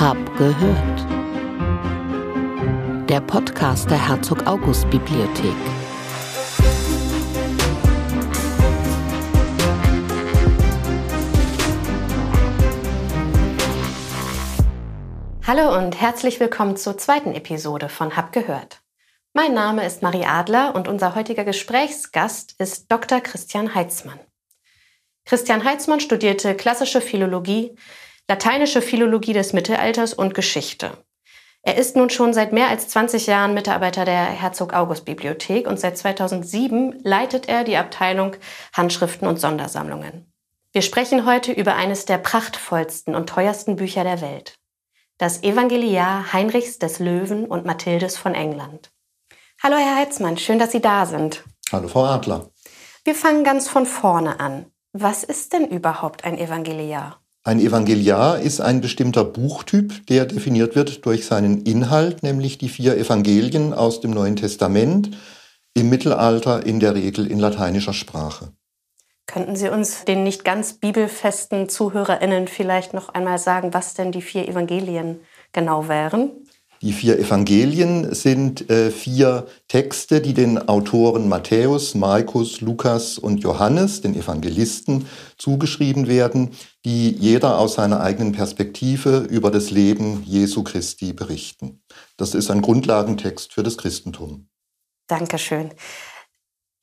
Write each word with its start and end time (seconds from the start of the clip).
Hab 0.00 0.16
gehört. 0.38 1.10
Der 3.10 3.20
Podcast 3.20 3.90
der 3.90 4.08
Herzog 4.08 4.46
August 4.46 4.88
Bibliothek. 4.88 5.54
Hallo 15.46 15.76
und 15.76 16.00
herzlich 16.00 16.40
willkommen 16.40 16.78
zur 16.78 16.96
zweiten 16.96 17.34
Episode 17.34 17.90
von 17.90 18.16
Hab 18.16 18.32
gehört. 18.32 18.80
Mein 19.34 19.52
Name 19.52 19.84
ist 19.84 20.00
Marie 20.00 20.24
Adler 20.24 20.74
und 20.74 20.88
unser 20.88 21.14
heutiger 21.14 21.44
Gesprächsgast 21.44 22.54
ist 22.58 22.90
Dr. 22.90 23.20
Christian 23.20 23.74
Heitzmann. 23.74 24.18
Christian 25.26 25.62
Heitzmann 25.62 26.00
studierte 26.00 26.54
klassische 26.54 27.02
Philologie, 27.02 27.76
lateinische 28.30 28.80
Philologie 28.80 29.32
des 29.32 29.52
Mittelalters 29.52 30.14
und 30.14 30.34
Geschichte. 30.34 30.92
Er 31.62 31.76
ist 31.76 31.96
nun 31.96 32.10
schon 32.10 32.32
seit 32.32 32.52
mehr 32.52 32.68
als 32.68 32.86
20 32.86 33.26
Jahren 33.26 33.54
Mitarbeiter 33.54 34.04
der 34.04 34.22
Herzog 34.22 34.72
August 34.72 35.04
Bibliothek 35.04 35.66
und 35.66 35.80
seit 35.80 35.98
2007 35.98 37.00
leitet 37.02 37.48
er 37.48 37.64
die 37.64 37.76
Abteilung 37.76 38.36
Handschriften 38.72 39.26
und 39.26 39.40
Sondersammlungen. 39.40 40.32
Wir 40.70 40.82
sprechen 40.82 41.26
heute 41.26 41.50
über 41.50 41.74
eines 41.74 42.04
der 42.04 42.18
prachtvollsten 42.18 43.16
und 43.16 43.28
teuersten 43.28 43.74
Bücher 43.74 44.04
der 44.04 44.20
Welt 44.20 44.54
das 45.18 45.42
Evangeliar 45.42 46.32
Heinrichs 46.32 46.78
des 46.78 47.00
Löwen 47.00 47.46
und 47.46 47.66
Mathildes 47.66 48.16
von 48.16 48.34
England. 48.34 48.90
Hallo, 49.60 49.76
Herr 49.76 49.96
Heitzmann, 49.96 50.38
schön, 50.38 50.60
dass 50.60 50.70
Sie 50.70 50.80
da 50.80 51.04
sind. 51.04 51.42
Hallo, 51.72 51.88
Frau 51.88 52.04
Adler. 52.04 52.48
Wir 53.04 53.16
fangen 53.16 53.42
ganz 53.42 53.68
von 53.68 53.86
vorne 53.86 54.38
an. 54.38 54.72
Was 54.92 55.24
ist 55.24 55.52
denn 55.52 55.66
überhaupt 55.66 56.24
ein 56.24 56.38
Evangeliar? 56.38 57.20
Ein 57.42 57.58
Evangeliar 57.58 58.38
ist 58.40 58.60
ein 58.60 58.82
bestimmter 58.82 59.24
Buchtyp, 59.24 60.06
der 60.08 60.26
definiert 60.26 60.76
wird 60.76 61.06
durch 61.06 61.24
seinen 61.24 61.62
Inhalt, 61.62 62.22
nämlich 62.22 62.58
die 62.58 62.68
vier 62.68 62.98
Evangelien 62.98 63.72
aus 63.72 64.02
dem 64.02 64.10
Neuen 64.10 64.36
Testament, 64.36 65.16
im 65.72 65.88
Mittelalter 65.88 66.66
in 66.66 66.80
der 66.80 66.94
Regel 66.94 67.26
in 67.26 67.38
lateinischer 67.38 67.94
Sprache. 67.94 68.52
Könnten 69.26 69.56
Sie 69.56 69.70
uns 69.70 70.04
den 70.04 70.22
nicht 70.22 70.44
ganz 70.44 70.74
bibelfesten 70.74 71.70
ZuhörerInnen 71.70 72.46
vielleicht 72.46 72.92
noch 72.92 73.08
einmal 73.08 73.38
sagen, 73.38 73.72
was 73.72 73.94
denn 73.94 74.12
die 74.12 74.22
vier 74.22 74.46
Evangelien 74.46 75.20
genau 75.52 75.88
wären? 75.88 76.32
Die 76.82 76.94
vier 76.94 77.18
Evangelien 77.18 78.14
sind 78.14 78.70
äh, 78.70 78.90
vier 78.90 79.46
Texte, 79.68 80.22
die 80.22 80.32
den 80.32 80.66
Autoren 80.66 81.28
Matthäus, 81.28 81.94
Markus, 81.94 82.62
Lukas 82.62 83.18
und 83.18 83.42
Johannes, 83.42 84.00
den 84.00 84.14
Evangelisten, 84.14 85.06
zugeschrieben 85.36 86.08
werden, 86.08 86.52
die 86.86 87.10
jeder 87.10 87.58
aus 87.58 87.74
seiner 87.74 88.00
eigenen 88.00 88.32
Perspektive 88.32 89.18
über 89.28 89.50
das 89.50 89.70
Leben 89.70 90.22
Jesu 90.24 90.62
Christi 90.62 91.12
berichten. 91.12 91.82
Das 92.16 92.34
ist 92.34 92.50
ein 92.50 92.62
Grundlagentext 92.62 93.52
für 93.52 93.62
das 93.62 93.76
Christentum. 93.76 94.48
Dankeschön. 95.06 95.72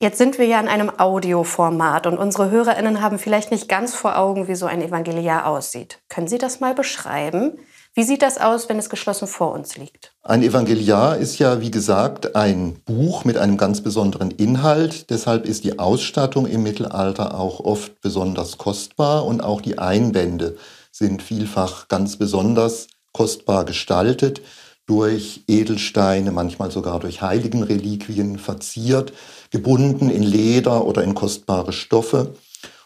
Jetzt 0.00 0.18
sind 0.18 0.38
wir 0.38 0.46
ja 0.46 0.60
in 0.60 0.68
einem 0.68 0.92
Audioformat 0.96 2.06
und 2.06 2.18
unsere 2.18 2.52
Hörerinnen 2.52 3.02
haben 3.02 3.18
vielleicht 3.18 3.50
nicht 3.50 3.68
ganz 3.68 3.96
vor 3.96 4.16
Augen, 4.16 4.46
wie 4.46 4.54
so 4.54 4.66
ein 4.66 4.80
Evangeliar 4.80 5.44
aussieht. 5.46 5.98
Können 6.08 6.28
Sie 6.28 6.38
das 6.38 6.60
mal 6.60 6.72
beschreiben? 6.72 7.58
Wie 7.98 8.04
sieht 8.04 8.22
das 8.22 8.38
aus, 8.38 8.68
wenn 8.68 8.78
es 8.78 8.90
geschlossen 8.90 9.26
vor 9.26 9.50
uns 9.50 9.76
liegt? 9.76 10.12
Ein 10.22 10.44
Evangeliar 10.44 11.16
ist 11.16 11.40
ja, 11.40 11.60
wie 11.60 11.72
gesagt, 11.72 12.36
ein 12.36 12.80
Buch 12.84 13.24
mit 13.24 13.36
einem 13.36 13.56
ganz 13.56 13.80
besonderen 13.80 14.30
Inhalt. 14.30 15.10
Deshalb 15.10 15.44
ist 15.44 15.64
die 15.64 15.80
Ausstattung 15.80 16.46
im 16.46 16.62
Mittelalter 16.62 17.36
auch 17.36 17.58
oft 17.58 18.00
besonders 18.00 18.56
kostbar 18.56 19.26
und 19.26 19.40
auch 19.40 19.60
die 19.60 19.80
Einbände 19.80 20.56
sind 20.92 21.22
vielfach 21.22 21.88
ganz 21.88 22.16
besonders 22.16 22.86
kostbar 23.12 23.64
gestaltet 23.64 24.42
durch 24.86 25.42
Edelsteine, 25.48 26.30
manchmal 26.30 26.70
sogar 26.70 27.00
durch 27.00 27.20
Heiligenreliquien 27.20 28.38
verziert, 28.38 29.12
gebunden 29.50 30.08
in 30.08 30.22
Leder 30.22 30.84
oder 30.84 31.02
in 31.02 31.16
kostbare 31.16 31.72
Stoffe. 31.72 32.36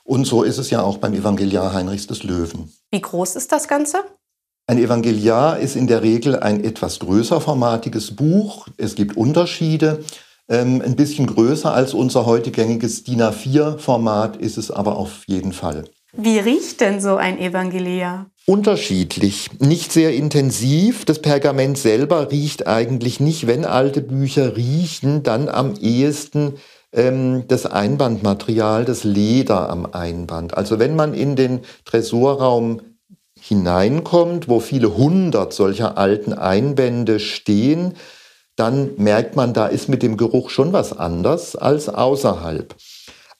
Und 0.04 0.24
so 0.24 0.42
ist 0.42 0.56
es 0.56 0.70
ja 0.70 0.80
auch 0.80 0.96
beim 0.96 1.12
Evangeliar 1.12 1.74
Heinrichs 1.74 2.06
des 2.06 2.22
Löwen. 2.22 2.72
Wie 2.90 3.02
groß 3.02 3.36
ist 3.36 3.52
das 3.52 3.68
Ganze? 3.68 3.98
Ein 4.72 4.78
Evangeliar 4.78 5.58
ist 5.58 5.76
in 5.76 5.86
der 5.86 6.02
Regel 6.02 6.34
ein 6.34 6.64
etwas 6.64 6.98
größer 6.98 7.42
formatiges 7.42 8.16
Buch. 8.16 8.68
Es 8.78 8.94
gibt 8.94 9.18
Unterschiede. 9.18 10.02
Ähm, 10.48 10.80
ein 10.82 10.96
bisschen 10.96 11.26
größer 11.26 11.74
als 11.74 11.92
unser 11.92 12.24
heute 12.24 12.50
gängiges 12.50 13.04
DIN 13.04 13.20
A4-Format 13.20 14.38
ist 14.38 14.56
es 14.56 14.70
aber 14.70 14.96
auf 14.96 15.24
jeden 15.26 15.52
Fall. 15.52 15.84
Wie 16.14 16.38
riecht 16.38 16.80
denn 16.80 17.02
so 17.02 17.16
ein 17.16 17.38
Evangeliar? 17.38 18.30
Unterschiedlich, 18.46 19.50
nicht 19.58 19.92
sehr 19.92 20.14
intensiv. 20.14 21.04
Das 21.04 21.18
Pergament 21.18 21.76
selber 21.76 22.30
riecht 22.30 22.66
eigentlich 22.66 23.20
nicht. 23.20 23.46
Wenn 23.46 23.66
alte 23.66 24.00
Bücher 24.00 24.56
riechen, 24.56 25.22
dann 25.22 25.50
am 25.50 25.74
ehesten 25.82 26.54
ähm, 26.94 27.44
das 27.46 27.66
Einbandmaterial, 27.66 28.86
das 28.86 29.04
Leder 29.04 29.68
am 29.68 29.84
Einband. 29.84 30.56
Also 30.56 30.78
wenn 30.78 30.96
man 30.96 31.12
in 31.12 31.36
den 31.36 31.60
Tresorraum 31.84 32.80
hineinkommt, 33.52 34.48
wo 34.48 34.60
viele 34.60 34.96
hundert 34.96 35.52
solcher 35.52 35.98
alten 35.98 36.32
Einbände 36.32 37.20
stehen, 37.20 37.94
dann 38.56 38.92
merkt 38.96 39.36
man, 39.36 39.52
da 39.52 39.66
ist 39.66 39.90
mit 39.90 40.02
dem 40.02 40.16
Geruch 40.16 40.48
schon 40.48 40.72
was 40.72 40.98
anders 40.98 41.54
als 41.54 41.90
außerhalb. 41.90 42.74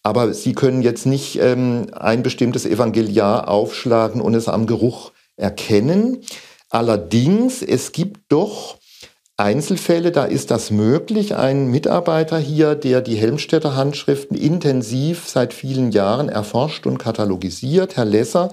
Aber 0.02 0.34
Sie 0.34 0.52
können 0.52 0.82
jetzt 0.82 1.06
nicht 1.06 1.38
ähm, 1.40 1.86
ein 1.92 2.22
bestimmtes 2.22 2.66
Evangeliar 2.66 3.48
aufschlagen 3.48 4.20
und 4.20 4.34
es 4.34 4.48
am 4.48 4.66
Geruch 4.66 5.12
erkennen. 5.36 6.18
Allerdings, 6.68 7.62
es 7.62 7.92
gibt 7.92 8.20
doch 8.28 8.76
Einzelfälle, 9.38 10.12
da 10.12 10.24
ist 10.24 10.50
das 10.50 10.70
möglich. 10.70 11.36
Ein 11.36 11.68
Mitarbeiter 11.68 12.38
hier, 12.38 12.74
der 12.74 13.00
die 13.00 13.16
Helmstädter 13.16 13.76
Handschriften 13.76 14.36
intensiv 14.36 15.26
seit 15.26 15.54
vielen 15.54 15.90
Jahren 15.90 16.28
erforscht 16.28 16.86
und 16.86 16.98
katalogisiert, 16.98 17.96
Herr 17.96 18.04
Lesser, 18.04 18.50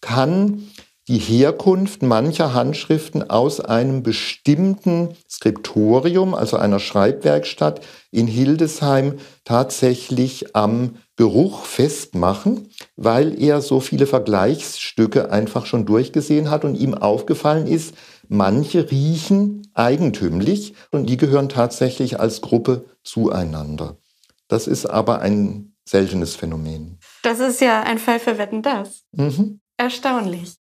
kann 0.00 0.68
die 1.08 1.18
Herkunft 1.18 2.02
mancher 2.02 2.54
Handschriften 2.54 3.28
aus 3.28 3.60
einem 3.60 4.02
bestimmten 4.02 5.16
Skriptorium, 5.28 6.34
also 6.34 6.56
einer 6.56 6.78
Schreibwerkstatt 6.78 7.80
in 8.12 8.28
Hildesheim, 8.28 9.18
tatsächlich 9.44 10.54
am 10.54 10.96
Geruch 11.16 11.64
festmachen, 11.64 12.68
weil 12.96 13.40
er 13.40 13.60
so 13.60 13.80
viele 13.80 14.06
Vergleichsstücke 14.06 15.30
einfach 15.32 15.66
schon 15.66 15.86
durchgesehen 15.86 16.50
hat 16.50 16.64
und 16.64 16.76
ihm 16.76 16.94
aufgefallen 16.94 17.66
ist, 17.66 17.94
manche 18.28 18.90
riechen 18.90 19.66
eigentümlich 19.74 20.74
und 20.92 21.06
die 21.06 21.16
gehören 21.16 21.48
tatsächlich 21.48 22.20
als 22.20 22.40
Gruppe 22.40 22.84
zueinander. 23.02 23.98
Das 24.46 24.68
ist 24.68 24.86
aber 24.86 25.20
ein 25.20 25.74
seltenes 25.84 26.36
Phänomen. 26.36 26.98
Das 27.22 27.40
ist 27.40 27.60
ja 27.60 27.82
ein 27.82 27.98
Fall 27.98 28.20
für 28.20 28.38
Wetten 28.38 28.62
das. 28.62 29.02
Mhm. 29.12 29.60
Erstaunlich. 29.76 30.61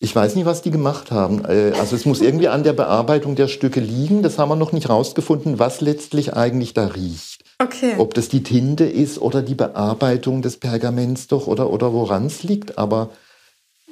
Ich 0.00 0.14
weiß 0.14 0.36
nicht, 0.36 0.46
was 0.46 0.62
die 0.62 0.70
gemacht 0.70 1.10
haben. 1.10 1.44
Äh, 1.44 1.72
also 1.78 1.96
es 1.96 2.04
muss 2.04 2.20
irgendwie 2.20 2.48
an 2.48 2.62
der 2.62 2.72
Bearbeitung 2.72 3.34
der 3.34 3.48
Stücke 3.48 3.80
liegen. 3.80 4.22
Das 4.22 4.38
haben 4.38 4.48
wir 4.48 4.56
noch 4.56 4.72
nicht 4.72 4.88
rausgefunden, 4.88 5.58
was 5.58 5.80
letztlich 5.80 6.34
eigentlich 6.34 6.72
da 6.72 6.86
riecht. 6.86 7.42
Okay. 7.58 7.94
Ob 7.98 8.14
das 8.14 8.28
die 8.28 8.44
Tinte 8.44 8.84
ist 8.84 9.18
oder 9.18 9.42
die 9.42 9.56
Bearbeitung 9.56 10.42
des 10.42 10.58
Pergaments 10.58 11.26
doch 11.26 11.48
oder, 11.48 11.70
oder 11.70 11.92
woran 11.92 12.26
es 12.26 12.44
liegt. 12.44 12.78
Aber 12.78 13.10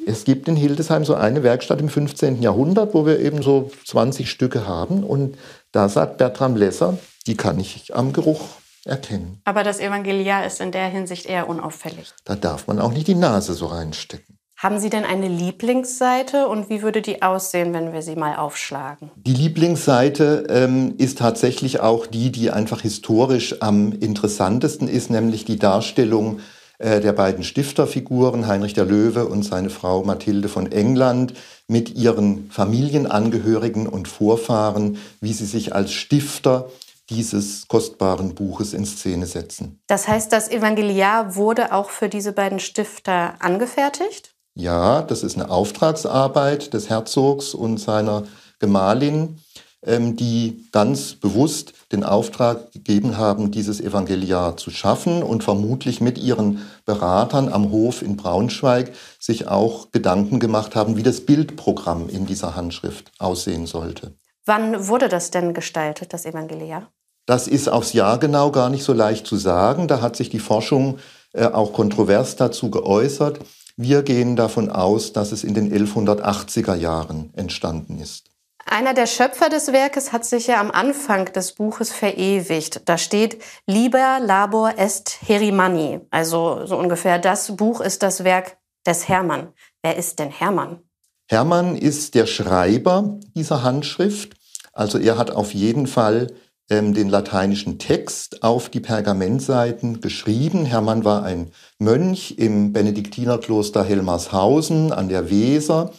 es 0.06 0.22
gibt 0.22 0.46
in 0.46 0.54
Hildesheim 0.54 1.04
so 1.04 1.14
eine 1.14 1.42
Werkstatt 1.42 1.80
im 1.80 1.88
15. 1.88 2.40
Jahrhundert, 2.40 2.94
wo 2.94 3.04
wir 3.04 3.18
eben 3.18 3.42
so 3.42 3.72
20 3.86 4.30
Stücke 4.30 4.68
haben. 4.68 5.02
Und 5.02 5.36
da 5.72 5.88
sagt 5.88 6.18
Bertram 6.18 6.54
Lesser, 6.54 6.96
die 7.26 7.36
kann 7.36 7.58
ich 7.58 7.96
am 7.96 8.12
Geruch 8.12 8.42
erkennen. 8.84 9.40
Aber 9.44 9.64
das 9.64 9.80
Evangeliar 9.80 10.46
ist 10.46 10.60
in 10.60 10.70
der 10.70 10.88
Hinsicht 10.88 11.26
eher 11.26 11.48
unauffällig. 11.48 12.12
Da 12.24 12.36
darf 12.36 12.68
man 12.68 12.78
auch 12.78 12.92
nicht 12.92 13.08
die 13.08 13.16
Nase 13.16 13.54
so 13.54 13.66
reinstecken. 13.66 14.35
Haben 14.56 14.80
Sie 14.80 14.88
denn 14.88 15.04
eine 15.04 15.28
Lieblingsseite 15.28 16.48
und 16.48 16.70
wie 16.70 16.80
würde 16.80 17.02
die 17.02 17.20
aussehen, 17.20 17.74
wenn 17.74 17.92
wir 17.92 18.00
sie 18.00 18.16
mal 18.16 18.36
aufschlagen? 18.36 19.10
Die 19.16 19.34
Lieblingsseite 19.34 20.46
ähm, 20.48 20.94
ist 20.96 21.18
tatsächlich 21.18 21.80
auch 21.80 22.06
die, 22.06 22.32
die 22.32 22.50
einfach 22.50 22.80
historisch 22.80 23.60
am 23.60 23.92
interessantesten 23.92 24.88
ist, 24.88 25.10
nämlich 25.10 25.44
die 25.44 25.58
Darstellung 25.58 26.40
äh, 26.78 27.00
der 27.00 27.12
beiden 27.12 27.44
Stifterfiguren, 27.44 28.46
Heinrich 28.46 28.72
der 28.72 28.86
Löwe 28.86 29.26
und 29.26 29.42
seine 29.42 29.68
Frau 29.68 30.02
Mathilde 30.04 30.48
von 30.48 30.72
England, 30.72 31.34
mit 31.68 31.94
ihren 31.94 32.50
Familienangehörigen 32.50 33.86
und 33.86 34.08
Vorfahren, 34.08 34.96
wie 35.20 35.34
sie 35.34 35.46
sich 35.46 35.74
als 35.74 35.92
Stifter 35.92 36.70
dieses 37.10 37.68
kostbaren 37.68 38.34
Buches 38.34 38.72
in 38.72 38.86
Szene 38.86 39.26
setzen. 39.26 39.80
Das 39.86 40.08
heißt, 40.08 40.32
das 40.32 40.48
Evangeliar 40.48 41.36
wurde 41.36 41.72
auch 41.72 41.90
für 41.90 42.08
diese 42.08 42.32
beiden 42.32 42.58
Stifter 42.58 43.34
angefertigt? 43.38 44.32
Ja, 44.56 45.02
das 45.02 45.22
ist 45.22 45.36
eine 45.36 45.50
Auftragsarbeit 45.50 46.72
des 46.72 46.88
Herzogs 46.88 47.54
und 47.54 47.78
seiner 47.78 48.24
Gemahlin. 48.58 49.38
ähm, 49.86 50.16
die 50.16 50.68
ganz 50.72 51.14
bewusst 51.14 51.72
den 51.92 52.02
Auftrag 52.02 52.72
gegeben 52.72 53.16
haben, 53.16 53.50
dieses 53.50 53.80
Evangeliar 53.80 54.56
zu 54.56 54.70
schaffen 54.70 55.22
und 55.22 55.44
vermutlich 55.44 56.00
mit 56.00 56.18
ihren 56.18 56.66
Beratern 56.84 57.52
am 57.52 57.70
Hof 57.70 58.02
in 58.02 58.16
Braunschweig 58.16 58.92
sich 59.18 59.48
auch 59.48 59.92
Gedanken 59.92 60.40
gemacht 60.40 60.74
haben, 60.74 60.96
wie 60.96 61.02
das 61.02 61.20
Bildprogramm 61.20 62.08
in 62.08 62.26
dieser 62.26 62.56
Handschrift 62.56 63.12
aussehen 63.18 63.66
sollte. 63.66 64.14
Wann 64.44 64.88
wurde 64.88 65.08
das 65.08 65.30
denn 65.30 65.54
gestaltet, 65.54 66.12
das 66.12 66.24
Evangeliar? 66.24 66.90
Das 67.26 67.48
ist 67.48 67.68
aufs 67.68 67.92
Jahr 67.92 68.18
genau 68.18 68.52
gar 68.52 68.70
nicht 68.70 68.84
so 68.84 68.92
leicht 68.92 69.26
zu 69.26 69.36
sagen. 69.36 69.88
Da 69.88 70.00
hat 70.00 70.16
sich 70.16 70.30
die 70.30 70.38
Forschung 70.38 70.98
äh, 71.32 71.46
auch 71.46 71.72
kontrovers 71.72 72.36
dazu 72.36 72.70
geäußert. 72.70 73.40
Wir 73.76 74.02
gehen 74.02 74.36
davon 74.36 74.70
aus, 74.70 75.12
dass 75.12 75.32
es 75.32 75.44
in 75.44 75.52
den 75.52 75.70
1180er 75.70 76.74
Jahren 76.74 77.30
entstanden 77.34 77.98
ist. 77.98 78.30
Einer 78.64 78.94
der 78.94 79.06
Schöpfer 79.06 79.48
des 79.48 79.70
Werkes 79.72 80.12
hat 80.12 80.24
sich 80.24 80.46
ja 80.46 80.60
am 80.60 80.70
Anfang 80.70 81.26
des 81.32 81.52
Buches 81.52 81.92
verewigt. 81.92 82.80
Da 82.86 82.96
steht 82.96 83.40
Liber 83.66 84.18
labor 84.20 84.78
est 84.78 85.18
Herimanni. 85.26 86.00
Also 86.10 86.64
so 86.64 86.76
ungefähr 86.76 87.18
das 87.18 87.54
Buch 87.54 87.80
ist 87.80 88.02
das 88.02 88.24
Werk 88.24 88.56
des 88.86 89.08
Hermann. 89.08 89.52
Wer 89.82 89.96
ist 89.96 90.18
denn 90.18 90.30
Hermann? 90.30 90.80
Hermann 91.28 91.76
ist 91.76 92.14
der 92.14 92.26
Schreiber 92.26 93.18
dieser 93.34 93.62
Handschrift. 93.62 94.34
Also 94.72 94.98
er 94.98 95.18
hat 95.18 95.30
auf 95.30 95.54
jeden 95.54 95.86
Fall 95.86 96.28
ähm, 96.68 96.94
den 96.94 97.08
lateinischen 97.08 97.78
Text 97.78 98.42
auf 98.42 98.68
die 98.68 98.80
Pergamentseiten 98.80 100.00
geschrieben. 100.00 100.64
Hermann 100.64 101.04
war 101.04 101.22
ein 101.22 101.52
Mönch 101.78 102.34
im 102.38 102.72
Benediktinerkloster 102.72 103.84
Helmarshausen 103.84 104.92
an 104.92 105.08
der 105.08 105.30
Weser 105.30 105.92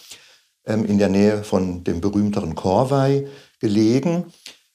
ähm, 0.66 0.86
in 0.86 0.98
der 0.98 1.10
Nähe 1.10 1.44
von 1.44 1.84
dem 1.84 2.02
berühmteren 2.02 2.56
Korvei 2.56 3.28
gelegen. 3.60 4.26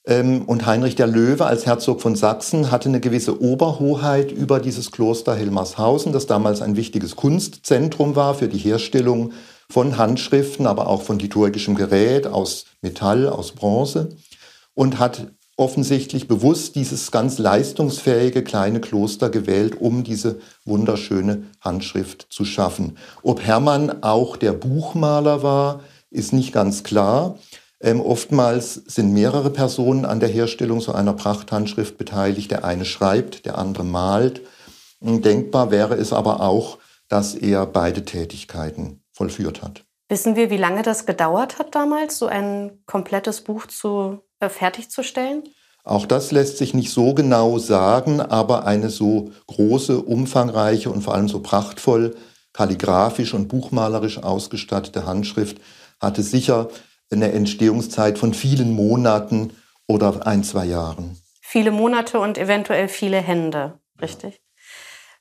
Ähm, 0.05 0.43
und 0.47 0.67
Heinrich 0.67 0.97
der 0.97 1.07
Löwe 1.07 1.47
als 1.47 1.67
Herzog 1.67 2.01
von 2.01 2.17
Sachsen 2.17 2.71
hatte 2.71 2.89
eine 2.89 3.01
gewisse 3.01 3.41
Oberhoheit 3.41 4.33
über 4.33 4.59
dieses 4.59 4.91
Kloster 4.91 5.37
Helmarshausen, 5.37 6.13
das 6.13 6.27
damals 6.27 6.63
ein 6.63 6.77
wichtiges 6.77 7.15
Kunstzentrum 7.15 8.17
war 8.17 8.35
für 8.35 8.49
die 8.49 8.59
Herstellung 8.59 9.33
von 9.69 9.99
Handschriften, 9.99 10.67
aber 10.67 10.89
auch 10.89 11.03
von 11.03 11.19
liturgischem 11.19 11.77
Gerät 11.77 12.27
aus 12.27 12.65
Metall, 12.81 13.29
aus 13.29 13.53
Bronze 13.53 14.17
und 14.75 14.99
hat 14.99 15.29
offensichtlich 15.57 16.29
bewusst 16.29 16.77
dieses 16.77 17.11
ganz 17.11 17.39
leistungsfähige 17.39 18.43
kleine 18.43 18.81
Kloster 18.81 19.31
gewählt, 19.31 19.81
um 19.81 20.03
diese 20.03 20.41
wunderschöne 20.65 21.45
Handschrift 21.61 22.27
zu 22.31 22.45
schaffen. 22.45 22.97
Ob 23.23 23.43
Hermann 23.43 24.03
auch 24.03 24.37
der 24.37 24.53
Buchmaler 24.53 25.43
war, 25.43 25.81
ist 26.11 26.33
nicht 26.33 26.53
ganz 26.53 26.83
klar. 26.83 27.39
Ähm, 27.81 28.01
oftmals 28.01 28.75
sind 28.75 29.13
mehrere 29.13 29.51
Personen 29.51 30.05
an 30.05 30.21
der 30.21 30.29
Herstellung 30.29 30.81
so 30.81 30.93
einer 30.93 31.13
Prachthandschrift 31.13 31.99
beteiligt. 31.99 32.51
Der 32.51 32.65
eine 32.65 32.85
schreibt, 32.85 33.45
der 33.45 33.59
andere 33.59 33.85
malt. 33.85 34.43
Denkbar 35.01 35.71
wäre 35.71 35.97
es 35.97 36.13
aber 36.13 36.41
auch, 36.41 36.79
dass 37.09 37.35
er 37.35 37.67
beide 37.67 38.05
Tätigkeiten 38.05 39.03
vollführt 39.13 39.63
hat. 39.63 39.85
Wissen 40.09 40.37
wir, 40.37 40.51
wie 40.51 40.59
lange 40.59 40.83
das 40.83 41.07
gedauert 41.07 41.59
hat 41.59 41.75
damals, 41.75 42.19
so 42.19 42.27
ein 42.27 42.83
komplettes 42.87 43.41
Buch 43.41 43.67
zu 43.67 44.21
fertigzustellen? 44.51 45.43
Auch 45.85 46.07
das 46.07 46.31
lässt 46.31 46.59
sich 46.59 46.75
nicht 46.75 46.93
so 46.93 47.13
genau 47.15 47.59
sagen, 47.59 48.21
aber 48.21 48.67
eine 48.67 48.89
so 48.89 49.33
große, 49.49 50.01
umfangreiche 50.01 50.91
und 50.91 51.03
vor 51.03 51.15
allem 51.15 51.29
so 51.29 51.41
prachtvoll 51.41 52.15
kalligrafisch 52.53 53.35
und 53.35 53.49
buchmalerisch 53.49 54.19
ausgestattete 54.23 55.07
Handschrift 55.07 55.59
hatte 56.01 56.23
sicher 56.23 56.69
eine 57.11 57.33
Entstehungszeit 57.33 58.19
von 58.19 58.35
vielen 58.35 58.73
Monaten 58.73 59.53
oder 59.87 60.27
ein, 60.27 60.45
zwei 60.45 60.67
Jahren. 60.67 61.19
Viele 61.41 61.71
Monate 61.71 62.19
und 62.21 62.39
eventuell 62.39 62.89
viele 62.89 63.19
Hände, 63.19 63.79
richtig? 64.01 64.41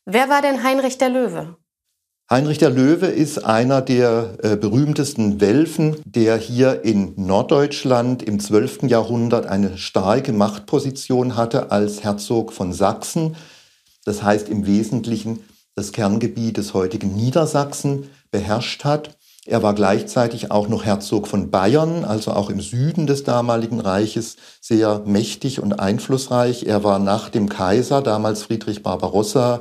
Wer 0.06 0.29
war 0.29 0.41
denn 0.41 0.63
Heinrich 0.63 0.97
der 0.97 1.09
Löwe? 1.09 1.57
Heinrich 2.31 2.60
der 2.60 2.69
Löwe 2.69 3.07
ist 3.07 3.44
einer 3.44 3.81
der 3.81 4.38
äh, 4.42 4.56
berühmtesten 4.56 5.42
Welfen, 5.42 5.98
der 6.06 6.38
hier 6.38 6.86
in 6.86 7.12
Norddeutschland 7.18 8.24
im 8.24 8.39
12. 8.39 8.83
Jahrhundert 8.83 9.48
eine 9.48 9.78
starke 9.78 10.31
Machtposition 10.31 11.36
hatte 11.36 11.72
als 11.72 12.06
Herzog 12.06 12.54
von 12.54 12.72
Sachsen. 12.72 13.36
Das 14.06 14.24
heißt 14.24 14.48
im 14.48 14.66
Wesentlichen 14.66 15.42
das 15.75 15.92
Kerngebiet 15.92 16.56
des 16.56 16.74
heutigen 16.74 17.13
Niedersachsen 17.13 18.10
beherrscht 18.31 18.86
hat. 18.86 19.18
Er 19.45 19.62
war 19.62 19.75
gleichzeitig 19.75 20.51
auch 20.51 20.69
noch 20.69 20.86
Herzog 20.86 21.28
von 21.28 21.51
Bayern, 21.51 22.06
also 22.06 22.31
auch 22.31 22.50
im 22.50 22.62
Süden 22.62 23.07
des 23.07 23.25
damaligen 23.25 23.81
Reiches 23.81 24.38
sehr 24.62 25.01
mächtig 25.06 25.62
und 25.62 25.81
einflussreich. 25.81 26.66
Er 26.66 26.86
war 26.86 26.98
nach 26.98 27.28
dem 27.28 27.50
Kaiser, 27.50 28.01
damals 28.01 28.44
Friedrich 28.44 28.83
Barbarossa, 28.83 29.60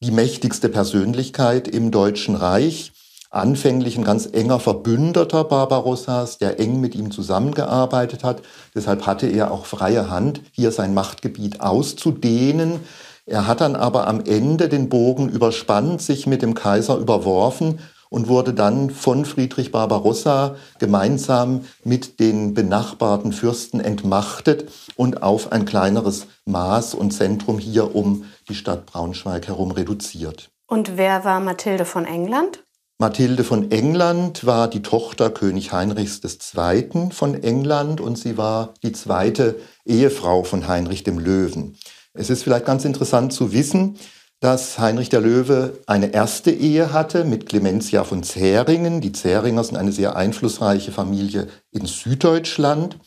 die 0.00 0.10
mächtigste 0.12 0.68
Persönlichkeit 0.68 1.66
im 1.66 1.90
Deutschen 1.90 2.36
Reich, 2.36 2.92
anfänglich 3.30 3.98
ein 3.98 4.04
ganz 4.04 4.28
enger 4.32 4.60
Verbündeter 4.60 5.44
Barbarossas, 5.44 6.38
der 6.38 6.60
eng 6.60 6.80
mit 6.80 6.94
ihm 6.94 7.10
zusammengearbeitet 7.10 8.22
hat. 8.22 8.42
Deshalb 8.74 9.06
hatte 9.06 9.26
er 9.26 9.50
auch 9.50 9.66
freie 9.66 10.08
Hand, 10.08 10.40
hier 10.52 10.70
sein 10.70 10.94
Machtgebiet 10.94 11.60
auszudehnen. 11.60 12.80
Er 13.26 13.46
hat 13.46 13.60
dann 13.60 13.76
aber 13.76 14.06
am 14.06 14.20
Ende 14.24 14.68
den 14.68 14.88
Bogen 14.88 15.28
überspannt, 15.28 16.00
sich 16.00 16.26
mit 16.26 16.42
dem 16.42 16.54
Kaiser 16.54 16.96
überworfen 16.96 17.80
und 18.10 18.28
wurde 18.28 18.54
dann 18.54 18.90
von 18.90 19.24
Friedrich 19.24 19.72
Barbarossa 19.72 20.56
gemeinsam 20.78 21.64
mit 21.84 22.20
den 22.20 22.54
benachbarten 22.54 23.32
Fürsten 23.32 23.80
entmachtet 23.80 24.70
und 24.96 25.22
auf 25.22 25.52
ein 25.52 25.64
kleineres 25.64 26.26
Maß 26.44 26.94
und 26.94 27.12
Zentrum 27.12 27.58
hier 27.58 27.94
um 27.94 28.24
die 28.48 28.54
Stadt 28.54 28.86
Braunschweig 28.86 29.46
herum 29.46 29.70
reduziert. 29.70 30.50
Und 30.66 30.96
wer 30.96 31.24
war 31.24 31.40
Mathilde 31.40 31.84
von 31.84 32.04
England? 32.04 32.64
Mathilde 33.00 33.44
von 33.44 33.70
England 33.70 34.44
war 34.44 34.66
die 34.68 34.82
Tochter 34.82 35.30
König 35.30 35.70
Heinrichs 35.72 36.20
II. 36.24 37.10
von 37.12 37.40
England 37.40 38.00
und 38.00 38.18
sie 38.18 38.36
war 38.36 38.74
die 38.82 38.90
zweite 38.90 39.54
Ehefrau 39.86 40.42
von 40.42 40.66
Heinrich 40.66 41.04
dem 41.04 41.20
Löwen. 41.20 41.78
Es 42.12 42.28
ist 42.28 42.42
vielleicht 42.42 42.66
ganz 42.66 42.84
interessant 42.84 43.32
zu 43.32 43.52
wissen, 43.52 43.96
dass 44.40 44.78
Heinrich 44.78 45.08
der 45.08 45.20
Löwe 45.20 45.80
eine 45.86 46.12
erste 46.12 46.50
Ehe 46.50 46.92
hatte 46.92 47.24
mit 47.24 47.46
Clementia 47.46 48.04
von 48.04 48.22
Zähringen. 48.22 49.00
Die 49.00 49.12
Zähringer 49.12 49.64
sind 49.64 49.76
eine 49.76 49.92
sehr 49.92 50.16
einflussreiche 50.16 50.92
Familie 50.92 51.48
in 51.72 51.86
Süddeutschland. 51.86 52.98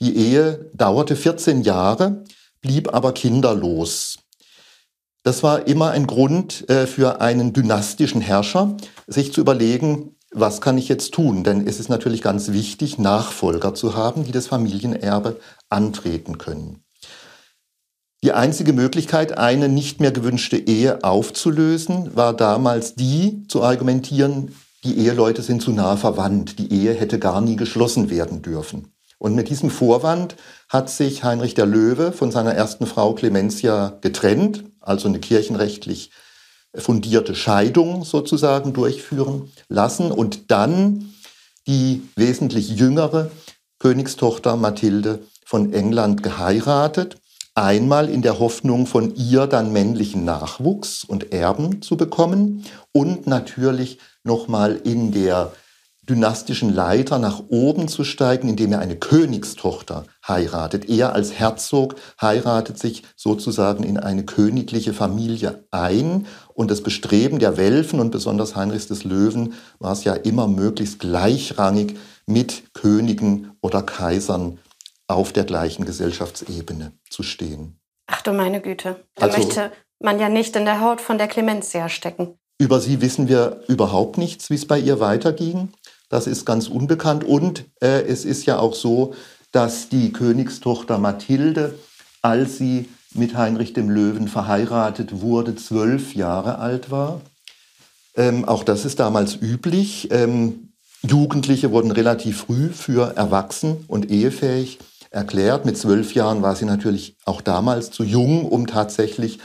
Die 0.00 0.16
Ehe 0.16 0.70
dauerte 0.74 1.14
14 1.14 1.62
Jahre, 1.62 2.24
blieb 2.62 2.94
aber 2.94 3.12
kinderlos. 3.12 4.18
Das 5.22 5.42
war 5.42 5.68
immer 5.68 5.90
ein 5.90 6.06
Grund 6.06 6.68
äh, 6.68 6.86
für 6.86 7.20
einen 7.20 7.52
dynastischen 7.52 8.20
Herrscher, 8.20 8.76
sich 9.06 9.32
zu 9.32 9.40
überlegen, 9.40 10.16
was 10.32 10.60
kann 10.62 10.78
ich 10.78 10.88
jetzt 10.88 11.12
tun? 11.12 11.44
Denn 11.44 11.66
es 11.66 11.78
ist 11.78 11.90
natürlich 11.90 12.22
ganz 12.22 12.48
wichtig, 12.52 12.98
Nachfolger 12.98 13.74
zu 13.74 13.94
haben, 13.94 14.24
die 14.24 14.32
das 14.32 14.46
Familienerbe 14.46 15.38
antreten 15.68 16.38
können. 16.38 16.81
Die 18.24 18.32
einzige 18.32 18.72
Möglichkeit, 18.72 19.36
eine 19.36 19.68
nicht 19.68 19.98
mehr 19.98 20.12
gewünschte 20.12 20.56
Ehe 20.56 21.02
aufzulösen, 21.02 22.14
war 22.14 22.32
damals 22.32 22.94
die, 22.94 23.48
zu 23.48 23.64
argumentieren, 23.64 24.54
die 24.84 24.96
Eheleute 24.98 25.42
sind 25.42 25.60
zu 25.60 25.72
nah 25.72 25.96
verwandt, 25.96 26.60
die 26.60 26.72
Ehe 26.72 26.94
hätte 26.94 27.18
gar 27.18 27.40
nie 27.40 27.56
geschlossen 27.56 28.10
werden 28.10 28.40
dürfen. 28.40 28.94
Und 29.18 29.34
mit 29.34 29.50
diesem 29.50 29.70
Vorwand 29.70 30.36
hat 30.68 30.88
sich 30.88 31.24
Heinrich 31.24 31.54
der 31.54 31.66
Löwe 31.66 32.12
von 32.12 32.30
seiner 32.30 32.54
ersten 32.54 32.86
Frau 32.86 33.12
Clementia 33.14 33.98
getrennt, 34.00 34.64
also 34.80 35.08
eine 35.08 35.18
kirchenrechtlich 35.18 36.12
fundierte 36.76 37.34
Scheidung 37.34 38.04
sozusagen 38.04 38.72
durchführen 38.72 39.50
lassen 39.68 40.12
und 40.12 40.50
dann 40.52 41.12
die 41.66 42.02
wesentlich 42.14 42.68
jüngere 42.70 43.32
Königstochter 43.80 44.56
Mathilde 44.56 45.18
von 45.44 45.72
England 45.72 46.22
geheiratet 46.22 47.16
Einmal 47.54 48.08
in 48.08 48.22
der 48.22 48.38
Hoffnung, 48.38 48.86
von 48.86 49.14
ihr 49.14 49.46
dann 49.46 49.72
männlichen 49.72 50.24
Nachwuchs 50.24 51.04
und 51.04 51.32
Erben 51.34 51.82
zu 51.82 51.98
bekommen 51.98 52.64
und 52.92 53.26
natürlich 53.26 53.98
nochmal 54.24 54.80
in 54.84 55.12
der 55.12 55.52
dynastischen 56.08 56.74
Leiter 56.74 57.18
nach 57.18 57.42
oben 57.48 57.88
zu 57.88 58.04
steigen, 58.04 58.48
indem 58.48 58.72
er 58.72 58.80
eine 58.80 58.96
Königstochter 58.96 60.04
heiratet. 60.26 60.88
Er 60.88 61.14
als 61.14 61.32
Herzog 61.32 61.94
heiratet 62.20 62.78
sich 62.78 63.04
sozusagen 63.16 63.84
in 63.84 63.98
eine 63.98 64.24
königliche 64.24 64.94
Familie 64.94 65.64
ein. 65.70 66.26
Und 66.54 66.70
das 66.70 66.80
Bestreben 66.80 67.38
der 67.38 67.56
Welfen 67.56 68.00
und 68.00 68.10
besonders 68.10 68.56
Heinrichs 68.56 68.88
des 68.88 69.04
Löwen 69.04 69.52
war 69.78 69.92
es 69.92 70.04
ja 70.04 70.14
immer 70.14 70.48
möglichst 70.48 70.98
gleichrangig 70.98 71.96
mit 72.26 72.74
Königen 72.74 73.52
oder 73.60 73.82
Kaisern 73.82 74.58
auf 75.08 75.32
der 75.32 75.44
gleichen 75.44 75.84
Gesellschaftsebene 75.84 76.92
zu 77.10 77.22
stehen. 77.22 77.78
Ach 78.06 78.22
du 78.22 78.32
meine 78.32 78.60
Güte. 78.60 79.04
Da 79.14 79.26
also, 79.26 79.38
möchte 79.38 79.72
man 80.00 80.18
ja 80.18 80.28
nicht 80.28 80.56
in 80.56 80.64
der 80.64 80.80
Haut 80.80 81.00
von 81.00 81.18
der 81.18 81.28
Clementia 81.28 81.88
stecken. 81.88 82.38
Über 82.58 82.80
sie 82.80 83.00
wissen 83.00 83.28
wir 83.28 83.62
überhaupt 83.68 84.18
nichts, 84.18 84.50
wie 84.50 84.54
es 84.54 84.66
bei 84.66 84.78
ihr 84.78 85.00
weiterging. 85.00 85.72
Das 86.08 86.26
ist 86.26 86.44
ganz 86.44 86.68
unbekannt. 86.68 87.24
Und 87.24 87.64
äh, 87.80 88.02
es 88.02 88.24
ist 88.24 88.46
ja 88.46 88.58
auch 88.58 88.74
so, 88.74 89.14
dass 89.50 89.88
die 89.88 90.12
Königstochter 90.12 90.98
Mathilde, 90.98 91.78
als 92.20 92.58
sie 92.58 92.88
mit 93.14 93.36
Heinrich 93.36 93.72
dem 93.72 93.90
Löwen 93.90 94.28
verheiratet 94.28 95.20
wurde, 95.20 95.56
zwölf 95.56 96.14
Jahre 96.14 96.58
alt 96.58 96.90
war. 96.90 97.20
Ähm, 98.14 98.44
auch 98.44 98.64
das 98.64 98.84
ist 98.84 99.00
damals 99.00 99.36
üblich. 99.40 100.10
Ähm, 100.10 100.72
Jugendliche 101.02 101.72
wurden 101.72 101.90
relativ 101.90 102.42
früh 102.42 102.68
für 102.68 103.16
erwachsen 103.16 103.84
und 103.88 104.10
ehefähig 104.10 104.78
erklärt. 105.12 105.64
Mit 105.64 105.78
zwölf 105.78 106.14
Jahren 106.14 106.42
war 106.42 106.56
sie 106.56 106.64
natürlich 106.64 107.16
auch 107.24 107.40
damals 107.40 107.90
zu 107.90 108.04
jung, 108.04 108.46
um 108.46 108.66
tatsächlich 108.66 109.38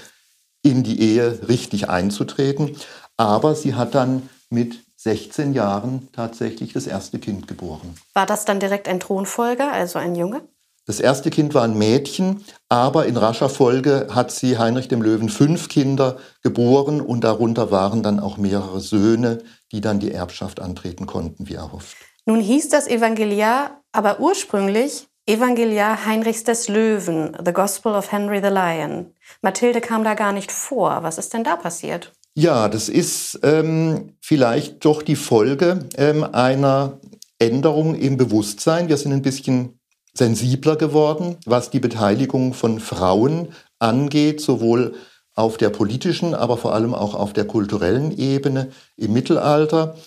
in 0.63 0.83
die 0.83 0.99
Ehe 1.01 1.47
richtig 1.47 1.89
einzutreten. 1.89 2.75
Aber 3.17 3.55
sie 3.55 3.75
hat 3.75 3.95
dann 3.95 4.29
mit 4.49 4.79
16 4.97 5.53
Jahren 5.53 6.09
tatsächlich 6.11 6.73
das 6.73 6.87
erste 6.87 7.19
Kind 7.19 7.47
geboren. 7.47 7.95
War 8.13 8.25
das 8.25 8.45
dann 8.45 8.59
direkt 8.59 8.87
ein 8.87 8.99
Thronfolger, 8.99 9.71
also 9.71 9.99
ein 9.99 10.15
Junge? 10.15 10.41
Das 10.87 11.01
erste 11.01 11.29
Kind 11.29 11.53
war 11.53 11.63
ein 11.63 11.77
Mädchen, 11.77 12.45
aber 12.69 13.07
in 13.07 13.17
rascher 13.17 13.49
Folge 13.49 14.07
hat 14.09 14.31
sie 14.31 14.57
Heinrich 14.57 14.87
dem 14.87 15.01
Löwen 15.01 15.27
fünf 15.27 15.67
Kinder 15.67 16.17
geboren 16.43 17.01
und 17.01 17.25
darunter 17.25 17.71
waren 17.71 18.03
dann 18.03 18.21
auch 18.21 18.37
mehrere 18.37 18.79
Söhne, 18.79 19.39
die 19.73 19.81
dann 19.81 19.99
die 19.99 20.13
Erbschaft 20.13 20.61
antreten 20.61 21.05
konnten, 21.05 21.49
wie 21.49 21.55
erhofft. 21.55 21.97
Nun 22.25 22.39
hieß 22.39 22.69
das 22.69 22.87
Evangeliar 22.87 23.81
aber 23.91 24.19
ursprünglich 24.21 25.07
Evangeliar 25.29 26.05
Heinrichs 26.05 26.45
des 26.45 26.69
Löwen, 26.69 27.35
The 27.43 27.51
Gospel 27.51 27.91
of 27.93 28.13
Henry 28.13 28.39
the 28.41 28.47
Lion. 28.47 29.07
Mathilde 29.41 29.81
kam 29.81 30.05
da 30.05 30.13
gar 30.13 30.31
nicht 30.31 30.53
vor. 30.53 31.03
Was 31.03 31.17
ist 31.17 31.33
denn 31.33 31.43
da 31.43 31.57
passiert? 31.57 32.13
Ja, 32.33 32.69
das 32.69 32.87
ist 32.87 33.37
ähm, 33.43 34.13
vielleicht 34.21 34.85
doch 34.85 35.01
die 35.01 35.17
Folge 35.17 35.79
ähm, 35.97 36.23
einer 36.23 37.01
Änderung 37.39 37.95
im 37.95 38.15
Bewusstsein. 38.15 38.87
Wir 38.87 38.95
sind 38.95 39.11
ein 39.11 39.21
bisschen 39.21 39.77
sensibler 40.13 40.77
geworden, 40.77 41.35
was 41.45 41.71
die 41.71 41.81
Beteiligung 41.81 42.53
von 42.53 42.79
Frauen 42.79 43.49
angeht, 43.79 44.39
sowohl 44.39 44.95
auf 45.35 45.57
der 45.57 45.71
politischen, 45.71 46.35
aber 46.35 46.55
vor 46.55 46.73
allem 46.73 46.93
auch 46.93 47.15
auf 47.15 47.33
der 47.33 47.45
kulturellen 47.45 48.17
Ebene 48.17 48.69
im 48.95 49.11
Mittelalter. 49.11 49.97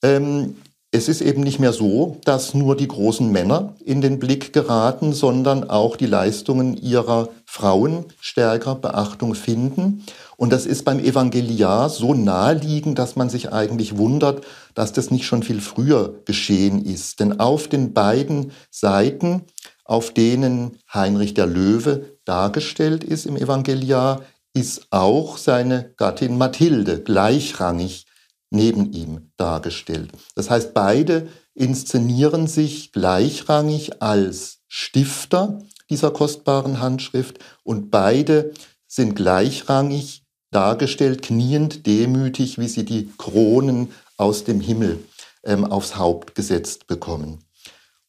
Ähm, 0.00 0.54
es 0.92 1.08
ist 1.08 1.20
eben 1.20 1.42
nicht 1.42 1.60
mehr 1.60 1.72
so, 1.72 2.16
dass 2.24 2.52
nur 2.52 2.76
die 2.76 2.88
großen 2.88 3.30
Männer 3.30 3.74
in 3.84 4.00
den 4.00 4.18
Blick 4.18 4.52
geraten, 4.52 5.12
sondern 5.12 5.70
auch 5.70 5.96
die 5.96 6.06
Leistungen 6.06 6.76
ihrer 6.76 7.28
Frauen 7.44 8.06
stärker 8.20 8.74
Beachtung 8.74 9.36
finden. 9.36 10.04
Und 10.36 10.52
das 10.52 10.66
ist 10.66 10.84
beim 10.84 10.98
Evangeliar 10.98 11.90
so 11.90 12.12
naheliegend, 12.12 12.98
dass 12.98 13.14
man 13.14 13.30
sich 13.30 13.52
eigentlich 13.52 13.98
wundert, 13.98 14.44
dass 14.74 14.92
das 14.92 15.12
nicht 15.12 15.26
schon 15.26 15.44
viel 15.44 15.60
früher 15.60 16.14
geschehen 16.24 16.84
ist. 16.84 17.20
Denn 17.20 17.38
auf 17.38 17.68
den 17.68 17.92
beiden 17.92 18.50
Seiten, 18.70 19.42
auf 19.84 20.12
denen 20.12 20.78
Heinrich 20.92 21.34
der 21.34 21.46
Löwe 21.46 22.16
dargestellt 22.24 23.04
ist 23.04 23.26
im 23.26 23.36
Evangeliar, 23.36 24.22
ist 24.54 24.88
auch 24.90 25.38
seine 25.38 25.92
Gattin 25.96 26.36
Mathilde 26.36 27.00
gleichrangig 27.00 28.06
neben 28.50 28.92
ihm 28.92 29.30
dargestellt. 29.36 30.10
Das 30.34 30.50
heißt, 30.50 30.74
beide 30.74 31.28
inszenieren 31.54 32.46
sich 32.46 32.92
gleichrangig 32.92 34.02
als 34.02 34.58
Stifter 34.68 35.60
dieser 35.88 36.10
kostbaren 36.10 36.80
Handschrift 36.80 37.38
und 37.64 37.90
beide 37.90 38.52
sind 38.86 39.14
gleichrangig 39.14 40.24
dargestellt, 40.50 41.22
kniend, 41.22 41.86
demütig, 41.86 42.58
wie 42.58 42.68
sie 42.68 42.84
die 42.84 43.10
Kronen 43.18 43.92
aus 44.16 44.44
dem 44.44 44.60
Himmel 44.60 44.98
ähm, 45.44 45.64
aufs 45.64 45.96
Haupt 45.96 46.34
gesetzt 46.34 46.86
bekommen. 46.86 47.38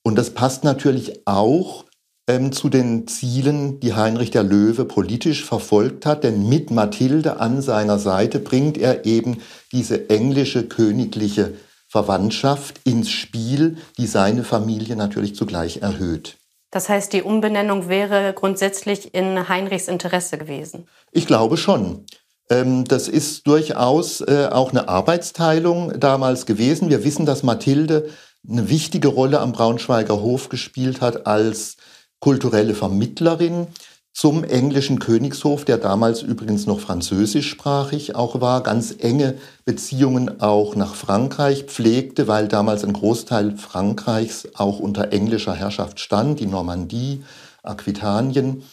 Und 0.04 0.16
das 0.18 0.32
passt 0.32 0.64
natürlich 0.64 1.28
auch 1.28 1.86
ähm, 2.28 2.52
zu 2.52 2.70
den 2.70 3.08
Zielen, 3.08 3.80
die 3.80 3.94
Heinrich 3.94 4.32
der 4.32 4.44
Löwe 4.44 4.86
politisch 4.86 5.44
verfolgt 5.44 6.06
hat, 6.06 6.24
denn 6.24 6.48
mit 6.48 6.72
Mathilde 6.72 7.40
an 7.40 7.62
seiner 7.62 8.00
Seite 8.00 8.40
bringt 8.40 8.78
er 8.78 9.06
eben 9.06 9.38
diese 9.72 10.10
englische 10.10 10.68
königliche 10.68 11.54
Verwandtschaft 11.88 12.80
ins 12.86 13.10
Spiel, 13.10 13.78
die 13.98 14.08
seine 14.08 14.44
Familie 14.44 14.96
natürlich 14.96 15.36
zugleich 15.36 15.82
erhöht. 15.82 16.38
Das 16.72 16.88
heißt, 16.88 17.12
die 17.12 17.22
Umbenennung 17.22 17.90
wäre 17.90 18.32
grundsätzlich 18.34 19.14
in 19.14 19.50
Heinrichs 19.50 19.90
Interesse 19.90 20.38
gewesen? 20.38 20.88
Ich 21.12 21.28
glaube 21.28 21.58
schon. 21.58 22.06
Ähm, 22.50 22.86
das 22.86 23.10
ist 23.10 23.46
durchaus 23.46 24.22
äh, 24.22 24.48
auch 24.50 24.72
eine 24.72 24.88
Arbeitsteilung 24.88 26.00
damals 26.00 26.46
gewesen. 26.46 26.90
Wir 26.90 27.04
wissen, 27.04 27.26
dass 27.26 27.44
Mathilde 27.44 28.10
eine 28.50 28.70
wichtige 28.70 29.10
Rolle 29.10 29.40
am 29.40 29.52
Braunschweiger 29.52 30.22
Hof 30.22 30.48
gespielt 30.48 31.02
hat 31.02 31.28
als 31.28 31.76
kulturelle 32.22 32.74
Vermittlerin 32.76 33.68
zum 34.14 34.44
englischen 34.44 35.00
Königshof, 35.00 35.66
der 35.66 35.78
damals 35.78 36.22
übrigens 36.22 36.68
noch 36.68 36.80
französischsprachig 36.80 38.16
auch 38.16 38.42
war, 38.42 38.62
ganz 38.62 38.94
enge 39.00 39.36
Beziehungen 39.66 40.42
auch 40.42 40.76
nach 40.76 40.96
Frankreich 40.96 41.64
pflegte, 41.64 42.28
weil 42.28 42.48
damals 42.48 42.84
ein 42.84 42.94
Großteil 42.94 43.58
Frankreichs 43.58 44.50
auch 44.56 44.80
unter 44.80 45.12
englischer 45.12 45.54
Herrschaft 45.54 46.00
stand, 46.00 46.40
die 46.40 46.46
Normandie, 46.46 47.24
Aquitanien. 47.64 48.64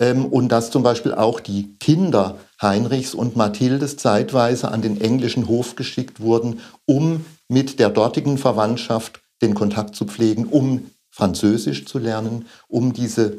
Ähm, 0.00 0.26
und 0.26 0.50
dass 0.50 0.70
zum 0.70 0.82
Beispiel 0.82 1.14
auch 1.14 1.38
die 1.38 1.76
Kinder 1.78 2.38
Heinrichs 2.60 3.14
und 3.14 3.36
Mathildes 3.36 3.96
zeitweise 3.96 4.68
an 4.70 4.82
den 4.82 5.00
englischen 5.00 5.46
Hof 5.48 5.76
geschickt 5.76 6.20
wurden, 6.20 6.60
um 6.86 7.24
mit 7.48 7.78
der 7.78 7.88
dortigen 7.88 8.36
Verwandtschaft 8.36 9.20
den 9.42 9.54
Kontakt 9.54 9.94
zu 9.94 10.06
pflegen, 10.06 10.46
um 10.46 10.90
Französisch 11.12 11.84
zu 11.84 11.98
lernen, 11.98 12.46
um 12.68 12.92
diese 12.92 13.38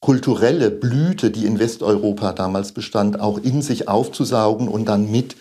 kulturelle 0.00 0.70
Blüte, 0.70 1.30
die 1.30 1.46
in 1.46 1.58
Westeuropa 1.58 2.32
damals 2.32 2.72
bestand, 2.72 3.18
auch 3.20 3.38
in 3.38 3.62
sich 3.62 3.88
aufzusaugen 3.88 4.68
und 4.68 4.86
dann 4.86 5.10
mit 5.10 5.36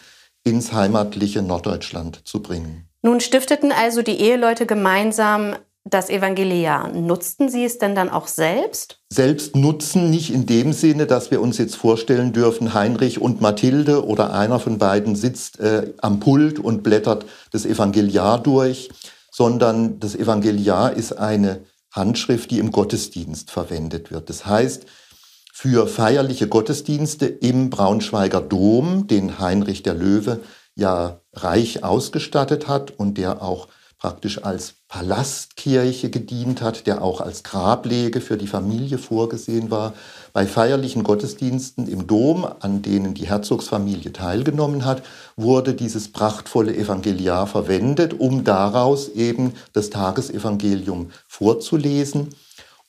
ins 0.46 0.72
heimatliche 0.72 1.42
Norddeutschland 1.42 2.22
zu 2.26 2.42
bringen. 2.42 2.88
Nun 3.02 3.20
stifteten 3.20 3.74
also 3.74 4.02
die 4.02 4.22
Eheleute 4.22 4.66
gemeinsam 4.66 5.56
das 5.84 6.10
Evangeliar. 6.10 6.94
Nutzten 6.94 7.50
Sie 7.50 7.66
es 7.66 7.78
denn 7.78 7.94
dann 7.94 8.10
auch 8.10 8.28
selbst? 8.28 9.00
Selbst 9.10 9.56
nutzen 9.56 10.10
nicht 10.10 10.34
in 10.34 10.46
dem 10.46 10.72
Sinne, 10.72 11.08
dass 11.08 11.30
wir 11.30 11.42
uns 11.42 11.58
jetzt 11.58 11.76
vorstellen 11.76 12.32
dürfen, 12.32 12.74
Heinrich 12.74 13.20
und 13.20 13.42
Mathilde 13.42 14.06
oder 14.06 14.34
einer 14.34 14.62
von 14.62 14.78
beiden 14.78 15.16
sitzt 15.16 15.60
äh, 15.60 15.94
am 15.98 16.22
Pult 16.22 16.60
und 16.60 16.84
blättert 16.84 17.26
das 17.52 17.66
Evangeliar 17.66 18.42
durch, 18.42 18.92
sondern 19.34 20.00
das 20.00 20.16
Evangeliar 20.16 20.94
ist 20.94 21.14
eine 21.14 21.62
Handschrift, 21.92 22.52
die 22.52 22.60
im 22.60 22.72
Gottesdienst 22.72 23.50
verwendet 23.50 24.12
wird. 24.12 24.30
Das 24.30 24.46
heißt, 24.46 24.86
für 25.52 25.88
feierliche 25.88 26.48
Gottesdienste 26.48 27.26
im 27.26 27.72
Braunschweiger 27.72 28.42
Dom, 28.42 29.08
den 29.08 29.40
Heinrich 29.40 29.82
der 29.82 29.96
Löwe 29.96 30.40
ja 30.76 31.22
reich 31.34 31.84
ausgestattet 31.84 32.68
hat 32.68 32.92
und 32.92 33.18
der 33.18 33.42
auch 33.42 33.70
praktisch 33.98 34.44
als 34.44 34.76
Palastkirche 34.88 36.12
gedient 36.12 36.62
hat, 36.62 36.86
der 36.86 37.02
auch 37.02 37.20
als 37.20 37.42
Grablege 37.44 38.22
für 38.22 38.38
die 38.38 38.48
Familie 38.48 39.00
vorgesehen 39.00 39.72
war. 39.72 39.94
Bei 40.34 40.48
feierlichen 40.48 41.04
Gottesdiensten 41.04 41.88
im 41.88 42.08
Dom, 42.08 42.44
an 42.60 42.82
denen 42.82 43.14
die 43.14 43.28
Herzogsfamilie 43.28 44.12
teilgenommen 44.14 44.84
hat, 44.84 45.04
wurde 45.36 45.76
dieses 45.76 46.12
prachtvolle 46.12 46.76
Evangeliar 46.76 47.46
verwendet, 47.46 48.20
um 48.20 48.44
daraus 48.44 49.10
eben 49.10 49.54
das 49.74 49.92
Tagesevangelium 49.92 51.12
vorzulesen. 51.28 52.30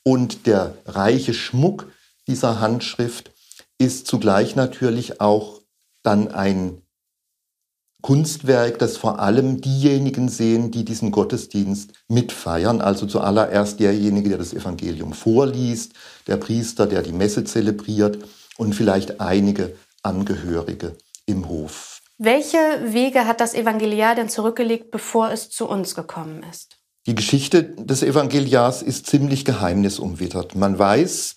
Und 0.02 0.46
der 0.46 0.74
reiche 0.86 1.34
Schmuck 1.34 1.92
dieser 2.26 2.60
Handschrift 2.60 3.30
ist 3.76 4.06
zugleich 4.06 4.56
natürlich 4.56 5.20
auch 5.20 5.60
dann 6.02 6.28
ein 6.28 6.80
Kunstwerk, 8.04 8.78
das 8.80 8.98
vor 8.98 9.18
allem 9.18 9.62
diejenigen 9.62 10.28
sehen, 10.28 10.70
die 10.70 10.84
diesen 10.84 11.10
Gottesdienst 11.10 11.92
mitfeiern. 12.06 12.82
Also 12.82 13.06
zuallererst 13.06 13.80
derjenige, 13.80 14.28
der 14.28 14.36
das 14.36 14.52
Evangelium 14.52 15.14
vorliest, 15.14 15.94
der 16.26 16.36
Priester, 16.36 16.86
der 16.86 17.00
die 17.00 17.14
Messe 17.14 17.44
zelebriert 17.44 18.18
und 18.58 18.74
vielleicht 18.74 19.22
einige 19.22 19.74
Angehörige 20.02 20.98
im 21.24 21.48
Hof. 21.48 22.02
Welche 22.18 22.58
Wege 22.84 23.26
hat 23.26 23.40
das 23.40 23.54
Evangeliar 23.54 24.14
denn 24.14 24.28
zurückgelegt, 24.28 24.90
bevor 24.90 25.30
es 25.30 25.48
zu 25.48 25.66
uns 25.66 25.94
gekommen 25.94 26.44
ist? 26.50 26.76
Die 27.06 27.14
Geschichte 27.14 27.62
des 27.64 28.02
Evangeliars 28.02 28.82
ist 28.82 29.06
ziemlich 29.06 29.46
geheimnisumwittert. 29.46 30.56
Man 30.56 30.78
weiß, 30.78 31.36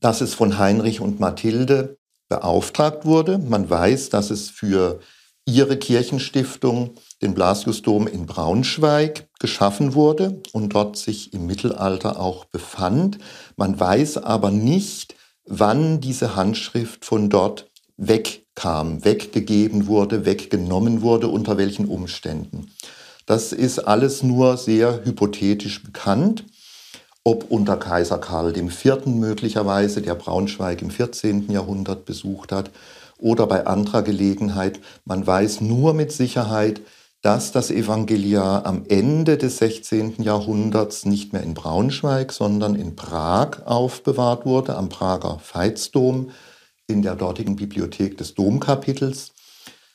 dass 0.00 0.22
es 0.22 0.34
von 0.34 0.58
Heinrich 0.58 0.98
und 0.98 1.20
Mathilde 1.20 1.98
beauftragt 2.28 3.04
wurde. 3.04 3.38
Man 3.38 3.70
weiß, 3.70 4.08
dass 4.08 4.30
es 4.30 4.50
für 4.50 4.98
ihre 5.46 5.76
Kirchenstiftung, 5.76 6.94
den 7.20 7.34
Blasiusdom 7.34 8.06
in 8.06 8.26
Braunschweig, 8.26 9.28
geschaffen 9.38 9.94
wurde 9.94 10.40
und 10.52 10.74
dort 10.74 10.96
sich 10.96 11.34
im 11.34 11.46
Mittelalter 11.46 12.18
auch 12.18 12.46
befand. 12.46 13.18
Man 13.56 13.78
weiß 13.78 14.18
aber 14.18 14.50
nicht, 14.50 15.14
wann 15.44 16.00
diese 16.00 16.34
Handschrift 16.36 17.04
von 17.04 17.28
dort 17.28 17.70
wegkam, 17.96 19.04
weggegeben 19.04 19.86
wurde, 19.86 20.24
weggenommen 20.24 21.02
wurde, 21.02 21.28
unter 21.28 21.58
welchen 21.58 21.86
Umständen. 21.86 22.72
Das 23.26 23.52
ist 23.52 23.78
alles 23.78 24.22
nur 24.22 24.56
sehr 24.56 25.04
hypothetisch 25.04 25.82
bekannt. 25.82 26.44
ob 27.26 27.50
unter 27.50 27.78
Kaiser 27.78 28.18
Karl 28.18 28.54
IV. 28.54 29.06
möglicherweise, 29.06 30.02
der 30.02 30.14
Braunschweig 30.14 30.82
im 30.82 30.90
14. 30.90 31.50
Jahrhundert 31.50 32.04
besucht 32.04 32.52
hat, 32.52 32.70
oder 33.18 33.46
bei 33.46 33.66
anderer 33.66 34.02
Gelegenheit. 34.02 34.80
Man 35.04 35.26
weiß 35.26 35.60
nur 35.60 35.94
mit 35.94 36.12
Sicherheit, 36.12 36.80
dass 37.22 37.52
das 37.52 37.70
Evangeliar 37.70 38.66
am 38.66 38.84
Ende 38.86 39.38
des 39.38 39.56
16. 39.56 40.22
Jahrhunderts 40.22 41.06
nicht 41.06 41.32
mehr 41.32 41.42
in 41.42 41.54
Braunschweig, 41.54 42.32
sondern 42.32 42.74
in 42.74 42.96
Prag 42.96 43.64
aufbewahrt 43.64 44.44
wurde, 44.44 44.76
am 44.76 44.90
Prager 44.90 45.40
Veitsdom, 45.40 46.30
in 46.86 47.00
der 47.00 47.14
dortigen 47.16 47.56
Bibliothek 47.56 48.18
des 48.18 48.34
Domkapitels 48.34 49.32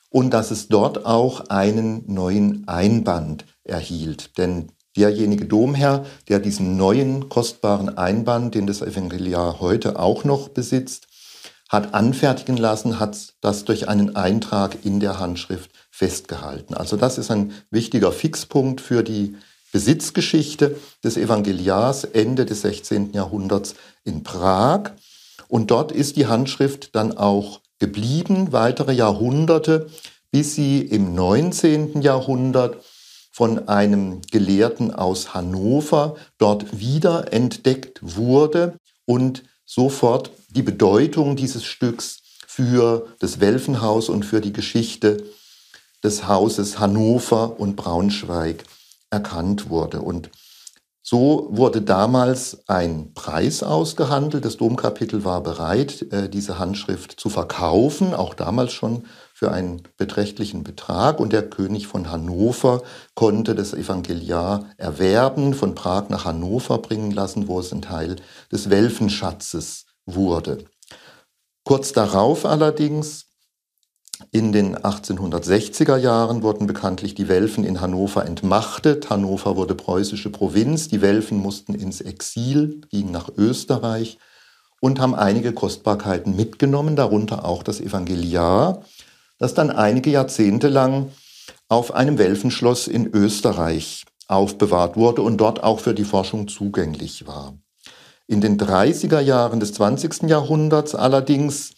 und 0.10 0.34
dass 0.34 0.50
es 0.50 0.70
dort 0.70 1.06
auch 1.06 1.50
einen 1.50 2.04
neuen 2.12 2.68
Einband 2.68 3.46
erhielt. 3.64 4.38
Denn 4.38 4.72
derjenige 4.98 5.46
Domherr, 5.46 6.06
der 6.28 6.40
diesen 6.40 6.78
neuen 6.78 7.30
kostbaren 7.30 7.96
Einband, 7.98 8.56
den 8.56 8.66
das 8.66 8.82
Evangeliar 8.82 9.60
heute 9.60 10.00
auch 10.00 10.24
noch 10.24 10.50
besitzt, 10.50 11.09
hat 11.70 11.94
anfertigen 11.94 12.58
lassen, 12.58 13.00
hat 13.00 13.34
das 13.42 13.64
durch 13.64 13.88
einen 13.88 14.16
Eintrag 14.16 14.84
in 14.84 15.00
der 15.00 15.20
Handschrift 15.20 15.72
festgehalten. 15.92 16.74
Also 16.74 16.98
das 16.98 17.18
ist 17.18 17.30
ein 17.30 17.54
wichtiger 17.70 18.12
Fixpunkt 18.12 18.82
für 18.82 19.04
die 19.04 19.36
Besitzgeschichte 19.72 20.76
des 21.04 21.16
Evangeliars 21.16 22.04
Ende 22.04 22.46
des 22.46 22.62
16. 22.62 23.14
Jahrhunderts 23.14 23.76
in 24.04 24.24
Prag. 24.24 24.92
Und 25.48 25.70
dort 25.70 25.92
ist 25.92 26.16
die 26.16 26.26
Handschrift 26.26 26.96
dann 26.96 27.16
auch 27.16 27.62
geblieben, 27.78 28.52
weitere 28.52 28.94
Jahrhunderte, 28.94 29.90
bis 30.32 30.56
sie 30.56 30.82
im 30.82 31.14
19. 31.14 32.02
Jahrhundert 32.02 32.78
von 33.32 33.70
einem 33.70 34.22
Gelehrten 34.32 34.94
aus 34.94 35.34
Hannover 35.36 36.16
dort 36.40 36.80
wieder 36.80 37.32
entdeckt 37.32 38.00
wurde 38.02 38.74
und 39.06 39.44
sofort 39.66 40.32
die 40.50 40.64
Bedeutung 40.64 41.36
dieses 41.36 41.64
Stücks 41.66 42.20
für 42.48 43.08
das 43.20 43.40
Welfenhaus 43.40 44.10
und 44.10 44.26
für 44.26 44.42
die 44.42 44.54
Geschichte 44.54 45.24
des 46.04 46.28
Hauses 46.28 46.80
Hannover 46.80 47.60
und 47.60 47.76
Braunschweig 47.76 48.64
erkannt 49.10 49.70
wurde. 49.70 50.02
Und 50.02 50.30
so 51.02 51.48
wurde 51.50 51.82
damals 51.82 52.60
ein 52.68 53.14
Preis 53.16 53.64
ausgehandelt. 53.64 54.46
Das 54.46 54.58
Domkapitel 54.58 55.26
war 55.26 55.42
bereit, 55.42 56.06
äh, 56.12 56.30
diese 56.30 56.60
Handschrift 56.60 57.20
zu 57.20 57.30
verkaufen, 57.30 58.14
auch 58.14 58.36
damals 58.36 58.74
schon 58.74 59.06
für 59.34 59.52
einen 59.52 59.82
beträchtlichen 59.98 60.64
Betrag. 60.64 61.20
Und 61.20 61.34
der 61.34 61.50
König 61.50 61.88
von 61.88 62.12
Hannover 62.12 62.84
konnte 63.16 63.56
das 63.56 63.74
Evangeliar 63.74 64.66
erwerben, 64.78 65.56
von 65.56 65.74
Prag 65.74 66.10
nach 66.10 66.26
Hannover 66.26 66.78
bringen 66.78 67.12
lassen, 67.12 67.48
wo 67.48 67.60
es 67.60 67.72
ein 67.72 67.82
Teil 67.82 68.18
des 68.52 68.70
Welfenschatzes 68.70 69.86
wurde. 70.16 70.66
Kurz 71.64 71.94
darauf 71.94 72.46
allerdings 72.46 73.26
in 74.32 74.52
den 74.52 74.78
1860er 74.78 75.98
Jahren 75.98 76.44
wurden 76.44 76.68
bekanntlich 76.68 77.16
die 77.16 77.30
Welfen 77.30 77.64
in 77.64 77.80
Hannover 77.80 78.26
entmachtet. 78.26 79.10
Hannover 79.10 79.56
wurde 79.56 79.76
preußische 79.76 80.30
Provinz. 80.30 80.90
Die 80.90 81.02
Welfen 81.02 81.38
mussten 81.38 81.74
ins 81.74 82.02
Exil, 82.02 82.82
gingen 82.90 83.12
nach 83.12 83.30
Österreich 83.38 84.18
und 84.82 85.00
haben 85.00 85.16
einige 85.16 85.54
Kostbarkeiten 85.54 86.36
mitgenommen, 86.36 86.96
darunter 86.96 87.46
auch 87.46 87.64
das 87.64 87.80
Evangeliar, 87.80 88.84
das 89.38 89.54
dann 89.54 89.72
einige 89.72 90.10
Jahrzehnte 90.12 90.68
lang 90.68 91.12
auf 91.70 91.94
einem 91.94 92.18
Welfenschloss 92.18 92.88
in 92.88 93.08
Österreich 93.08 94.06
aufbewahrt 94.28 94.96
wurde 94.96 95.22
und 95.22 95.38
dort 95.38 95.64
auch 95.64 95.80
für 95.80 95.94
die 95.94 96.04
Forschung 96.04 96.48
zugänglich 96.48 97.26
war. 97.26 97.58
In 98.30 98.42
den 98.42 98.60
30er 98.60 99.22
Jahren 99.22 99.60
des 99.60 99.74
20. 99.74 100.30
Jahrhunderts 100.30 100.94
allerdings 100.94 101.72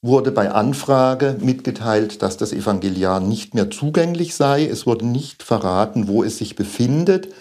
wurde 0.00 0.30
bei 0.30 0.52
Anfrage 0.52 1.36
mitgeteilt, 1.40 2.22
dass 2.22 2.36
das 2.36 2.52
Evangeliar 2.52 3.18
nicht 3.18 3.54
mehr 3.54 3.68
zugänglich 3.68 4.36
sei. 4.36 4.64
Es 4.64 4.86
wurde 4.86 5.04
nicht 5.04 5.42
verraten, 5.42 6.06
wo 6.06 6.22
es 6.22 6.38
sich 6.38 6.54
befindet. 6.54 7.34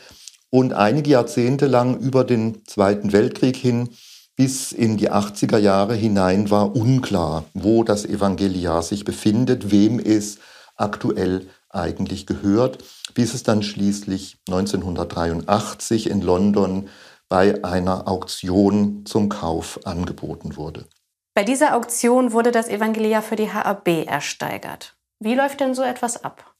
Und 0.50 0.74
einige 0.74 1.12
Jahrzehnte 1.12 1.68
lang 1.68 2.00
über 2.00 2.24
den 2.24 2.66
Zweiten 2.66 3.14
Weltkrieg 3.14 3.56
hin 3.56 3.90
bis 4.36 4.72
in 4.72 4.98
die 4.98 5.12
80er 5.12 5.60
Jahre 5.60 5.94
hinein 5.94 6.50
war 6.50 6.76
unklar, 6.76 7.46
wo 7.54 7.84
das 7.84 8.06
Evangeliar 8.06 8.82
sich 8.82 9.06
befindet, 9.06 9.70
wem 9.70 10.00
es 10.00 10.40
aktuell 10.76 11.46
eigentlich 11.70 12.26
gehört, 12.26 12.80
bis 13.14 13.36
es 13.36 13.44
dann 13.44 13.62
schließlich 13.62 14.38
1983 14.48 16.10
in 16.10 16.22
London 16.22 16.90
bei 17.32 17.64
einer 17.64 18.10
Auktion 18.10 19.06
zum 19.06 19.30
Kauf 19.30 19.80
angeboten 19.86 20.58
wurde. 20.58 20.86
Bei 21.34 21.46
dieser 21.46 21.78
Auktion 21.78 22.34
wurde 22.34 22.52
das 22.52 22.68
Evangeliar 22.68 23.22
für 23.22 23.38
die 23.38 23.54
HAB 23.54 24.06
ersteigert. 24.06 24.98
Wie 25.22 25.34
läuft 25.34 25.62
denn 25.62 25.74
so 25.74 25.82
etwas 25.82 26.26
ab? 26.26 26.54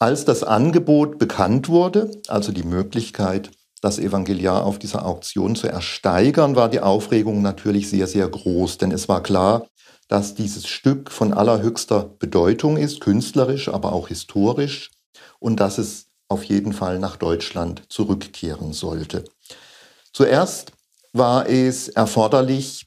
Als 0.00 0.24
das 0.24 0.42
Angebot 0.42 1.20
bekannt 1.20 1.68
wurde, 1.68 2.10
also 2.26 2.50
die 2.50 2.64
Möglichkeit, 2.64 3.52
das 3.80 4.00
Evangeliar 4.00 4.64
auf 4.64 4.80
dieser 4.80 5.06
Auktion 5.06 5.54
zu 5.54 5.68
ersteigern, 5.68 6.56
war 6.56 6.68
die 6.70 6.80
Aufregung 6.80 7.40
natürlich 7.40 7.88
sehr, 7.88 8.08
sehr 8.08 8.26
groß, 8.26 8.78
denn 8.78 8.90
es 8.90 9.08
war 9.08 9.22
klar, 9.22 9.68
dass 10.08 10.34
dieses 10.34 10.66
Stück 10.66 11.12
von 11.12 11.34
allerhöchster 11.34 12.02
Bedeutung 12.18 12.78
ist, 12.78 13.00
künstlerisch, 13.00 13.68
aber 13.68 13.92
auch 13.92 14.08
historisch, 14.08 14.90
und 15.38 15.60
dass 15.60 15.78
es 15.78 16.06
auf 16.26 16.42
jeden 16.42 16.72
Fall 16.72 16.98
nach 16.98 17.14
Deutschland 17.14 17.84
zurückkehren 17.88 18.72
sollte. 18.72 19.22
Zuerst 20.16 20.72
war 21.12 21.46
es 21.46 21.90
erforderlich, 21.90 22.86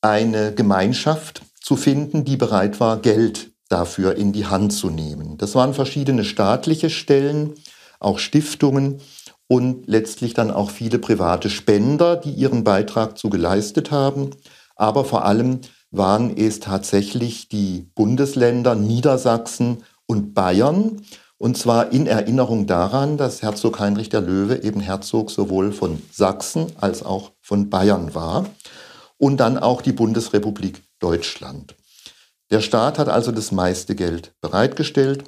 eine 0.00 0.54
Gemeinschaft 0.54 1.42
zu 1.60 1.76
finden, 1.76 2.24
die 2.24 2.38
bereit 2.38 2.80
war, 2.80 3.02
Geld 3.02 3.50
dafür 3.68 4.16
in 4.16 4.32
die 4.32 4.46
Hand 4.46 4.72
zu 4.72 4.88
nehmen. 4.88 5.36
Das 5.36 5.54
waren 5.54 5.74
verschiedene 5.74 6.24
staatliche 6.24 6.88
Stellen, 6.88 7.52
auch 8.00 8.18
Stiftungen 8.18 9.02
und 9.46 9.86
letztlich 9.88 10.32
dann 10.32 10.50
auch 10.50 10.70
viele 10.70 10.98
private 10.98 11.50
Spender, 11.50 12.16
die 12.16 12.32
ihren 12.32 12.64
Beitrag 12.64 13.18
zu 13.18 13.28
geleistet 13.28 13.90
haben. 13.90 14.30
Aber 14.74 15.04
vor 15.04 15.26
allem 15.26 15.60
waren 15.90 16.34
es 16.34 16.60
tatsächlich 16.60 17.50
die 17.50 17.90
Bundesländer 17.94 18.74
Niedersachsen 18.74 19.84
und 20.06 20.32
Bayern. 20.32 21.02
Und 21.38 21.56
zwar 21.56 21.92
in 21.92 22.08
Erinnerung 22.08 22.66
daran, 22.66 23.16
dass 23.16 23.42
Herzog 23.42 23.78
Heinrich 23.78 24.08
der 24.08 24.20
Löwe 24.20 24.62
eben 24.62 24.80
Herzog 24.80 25.30
sowohl 25.30 25.72
von 25.72 26.02
Sachsen 26.12 26.72
als 26.80 27.04
auch 27.04 27.30
von 27.40 27.70
Bayern 27.70 28.14
war 28.14 28.50
und 29.18 29.38
dann 29.38 29.56
auch 29.56 29.80
die 29.80 29.92
Bundesrepublik 29.92 30.82
Deutschland. 30.98 31.76
Der 32.50 32.60
Staat 32.60 32.98
hat 32.98 33.08
also 33.08 33.30
das 33.30 33.52
meiste 33.52 33.94
Geld 33.94 34.34
bereitgestellt 34.40 35.24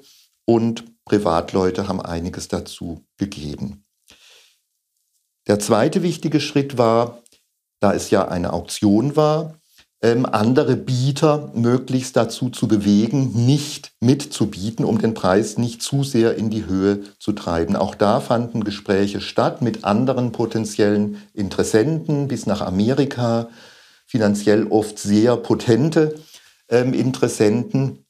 und 0.46 0.84
Privatleute 1.04 1.86
haben 1.86 2.00
einiges 2.00 2.48
dazu 2.48 3.04
gegeben. 3.16 3.84
Der 5.46 5.60
zweite 5.60 6.02
wichtige 6.02 6.40
Schritt 6.40 6.76
war, 6.76 7.22
da 7.80 7.94
es 7.94 8.10
ja 8.10 8.26
eine 8.28 8.52
Auktion 8.52 9.16
war, 9.16 9.59
ähm, 10.02 10.24
andere 10.24 10.76
Bieter 10.76 11.50
möglichst 11.54 12.16
dazu 12.16 12.48
zu 12.48 12.68
bewegen, 12.68 13.32
nicht 13.46 13.92
mitzubieten, 14.00 14.84
um 14.84 14.98
den 14.98 15.14
Preis 15.14 15.58
nicht 15.58 15.82
zu 15.82 16.04
sehr 16.04 16.36
in 16.36 16.48
die 16.50 16.66
Höhe 16.66 17.02
zu 17.18 17.32
treiben. 17.32 17.76
Auch 17.76 17.94
da 17.94 18.20
fanden 18.20 18.64
Gespräche 18.64 19.20
statt 19.20 19.60
mit 19.60 19.84
anderen 19.84 20.32
potenziellen 20.32 21.22
Interessenten 21.34 22.28
bis 22.28 22.46
nach 22.46 22.62
Amerika, 22.62 23.48
finanziell 24.06 24.66
oft 24.68 24.98
sehr 24.98 25.36
potente 25.36 26.14
ähm, 26.68 26.94
Interessenten, 26.94 28.06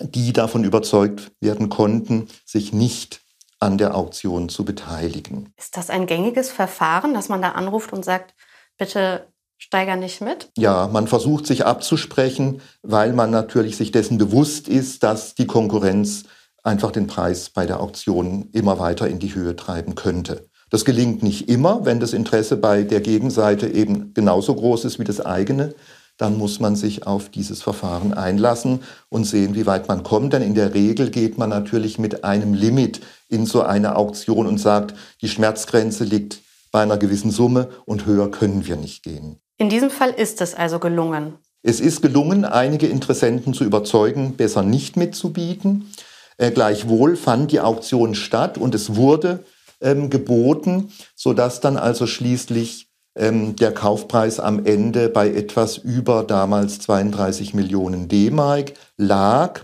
die 0.00 0.32
davon 0.32 0.64
überzeugt 0.64 1.32
werden 1.40 1.68
konnten, 1.68 2.28
sich 2.44 2.72
nicht 2.72 3.20
an 3.58 3.78
der 3.78 3.96
Auktion 3.96 4.48
zu 4.48 4.64
beteiligen. 4.64 5.52
Ist 5.56 5.76
das 5.76 5.90
ein 5.90 6.06
gängiges 6.06 6.50
Verfahren, 6.50 7.14
dass 7.14 7.28
man 7.28 7.42
da 7.42 7.50
anruft 7.50 7.92
und 7.92 8.04
sagt, 8.04 8.34
bitte 8.76 9.31
steiger 9.62 9.96
nicht 9.96 10.20
mit? 10.20 10.50
Ja, 10.58 10.88
man 10.92 11.06
versucht 11.06 11.46
sich 11.46 11.64
abzusprechen, 11.64 12.60
weil 12.82 13.12
man 13.12 13.30
natürlich 13.30 13.76
sich 13.76 13.92
dessen 13.92 14.18
bewusst 14.18 14.68
ist, 14.68 15.02
dass 15.02 15.34
die 15.34 15.46
Konkurrenz 15.46 16.24
einfach 16.64 16.90
den 16.90 17.06
Preis 17.06 17.50
bei 17.50 17.64
der 17.64 17.80
Auktion 17.80 18.48
immer 18.52 18.78
weiter 18.78 19.06
in 19.06 19.18
die 19.18 19.34
Höhe 19.34 19.54
treiben 19.54 19.94
könnte. 19.94 20.48
Das 20.70 20.84
gelingt 20.84 21.22
nicht 21.22 21.48
immer, 21.48 21.84
wenn 21.84 22.00
das 22.00 22.12
Interesse 22.12 22.56
bei 22.56 22.82
der 22.82 23.00
Gegenseite 23.00 23.68
eben 23.68 24.14
genauso 24.14 24.54
groß 24.54 24.84
ist 24.84 24.98
wie 24.98 25.04
das 25.04 25.20
eigene. 25.20 25.74
Dann 26.16 26.36
muss 26.38 26.60
man 26.60 26.76
sich 26.76 27.06
auf 27.06 27.28
dieses 27.28 27.62
Verfahren 27.62 28.14
einlassen 28.14 28.80
und 29.08 29.24
sehen, 29.24 29.54
wie 29.54 29.66
weit 29.66 29.88
man 29.88 30.02
kommt. 30.02 30.32
Denn 30.32 30.42
in 30.42 30.54
der 30.54 30.74
Regel 30.74 31.10
geht 31.10 31.38
man 31.38 31.50
natürlich 31.50 31.98
mit 31.98 32.24
einem 32.24 32.54
Limit 32.54 33.00
in 33.28 33.46
so 33.46 33.62
eine 33.62 33.96
Auktion 33.96 34.46
und 34.46 34.58
sagt, 34.58 34.94
die 35.20 35.28
Schmerzgrenze 35.28 36.04
liegt 36.04 36.40
bei 36.72 36.82
einer 36.82 36.96
gewissen 36.96 37.30
Summe 37.30 37.68
und 37.84 38.06
höher 38.06 38.30
können 38.30 38.66
wir 38.66 38.76
nicht 38.76 39.02
gehen. 39.02 39.38
In 39.58 39.68
diesem 39.68 39.90
Fall 39.90 40.10
ist 40.10 40.40
es 40.40 40.54
also 40.54 40.78
gelungen. 40.78 41.34
Es 41.62 41.80
ist 41.80 42.02
gelungen, 42.02 42.44
einige 42.44 42.88
Interessenten 42.88 43.54
zu 43.54 43.64
überzeugen, 43.64 44.36
besser 44.36 44.62
nicht 44.62 44.96
mitzubieten. 44.96 45.92
Äh, 46.36 46.50
gleichwohl 46.50 47.16
fand 47.16 47.52
die 47.52 47.60
Auktion 47.60 48.14
statt 48.14 48.58
und 48.58 48.74
es 48.74 48.96
wurde 48.96 49.44
ähm, 49.80 50.10
geboten, 50.10 50.92
sodass 51.14 51.60
dann 51.60 51.76
also 51.76 52.06
schließlich 52.06 52.88
ähm, 53.14 53.56
der 53.56 53.72
Kaufpreis 53.72 54.40
am 54.40 54.64
Ende 54.64 55.08
bei 55.08 55.28
etwas 55.28 55.76
über 55.76 56.24
damals 56.24 56.80
32 56.80 57.54
Millionen 57.54 58.08
D-Mark 58.08 58.72
lag. 58.96 59.60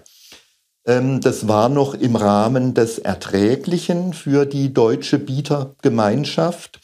Ähm, 0.87 1.21
das 1.21 1.49
war 1.49 1.69
noch 1.69 1.95
im 1.95 2.17
Rahmen 2.17 2.75
des 2.75 2.99
Erträglichen 2.99 4.13
für 4.13 4.47
die 4.47 4.73
deutsche 4.73 5.19
Bietergemeinschaft, 5.19 6.81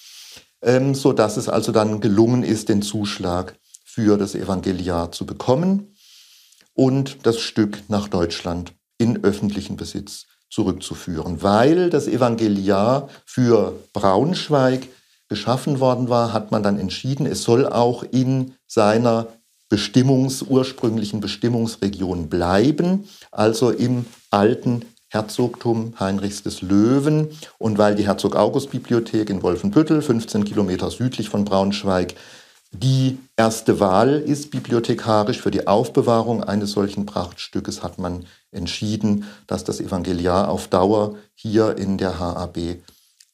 ähm, 0.65 0.95
sodass 0.95 1.37
es 1.37 1.49
also 1.49 1.73
dann 1.73 2.01
gelungen 2.01 2.43
ist, 2.43 2.69
den 2.69 2.83
Zuschlag 2.83 3.57
für 3.85 4.19
das 4.19 4.35
Evangeliar 4.35 5.13
zu 5.13 5.27
bekommen 5.27 5.95
und 6.73 7.27
das 7.27 7.39
Stück 7.39 7.83
nach 7.89 8.09
Deutschland 8.09 8.73
in 8.99 9.23
öffentlichen 9.23 9.77
Besitz 9.77 10.27
zurückzuführen, 10.51 11.43
weil 11.43 11.91
das 11.91 12.07
Evangeliar 12.07 13.09
für 13.25 13.75
Braunschweig 13.93 14.89
geschaffen 15.29 15.81
worden 15.81 16.09
war, 16.09 16.33
hat 16.33 16.51
man 16.51 16.63
dann 16.63 16.79
entschieden, 16.79 17.27
es 17.27 17.43
soll 17.43 17.67
auch 17.67 18.03
in 18.03 18.55
seiner 18.67 19.29
Bestimmungs, 19.69 20.43
ursprünglichen 20.43 21.21
Bestimmungsregion 21.21 22.29
bleiben, 22.29 23.09
also 23.33 23.71
im 23.71 24.05
alten 24.31 24.85
Herzogtum 25.15 25.95
Heinrichs 25.99 26.43
des 26.43 26.61
Löwen. 26.61 27.29
Und 27.59 27.79
weil 27.79 27.95
die 27.95 28.07
Herzog-August-Bibliothek 28.07 29.31
in 29.31 29.43
Wolfenbüttel, 29.43 30.03
15 30.03 30.45
Kilometer 30.45 30.91
südlich 30.91 31.29
von 31.31 31.45
Braunschweig, 31.45 32.15
die 32.73 33.19
erste 33.37 33.79
Wahl 33.79 34.15
ist 34.15 34.51
bibliothekarisch 34.51 35.41
für 35.41 35.53
die 35.53 35.69
Aufbewahrung 35.69 36.43
eines 36.43 36.73
solchen 36.73 37.07
Prachtstückes, 37.07 37.85
hat 37.85 38.01
man 38.01 38.27
entschieden, 38.51 39.25
dass 39.47 39.63
das 39.63 39.81
Evangeliar 39.81 40.49
auf 40.49 40.67
Dauer 40.67 41.15
hier 41.37 41.79
in 41.79 41.99
der 41.99 42.19
HAB 42.19 42.79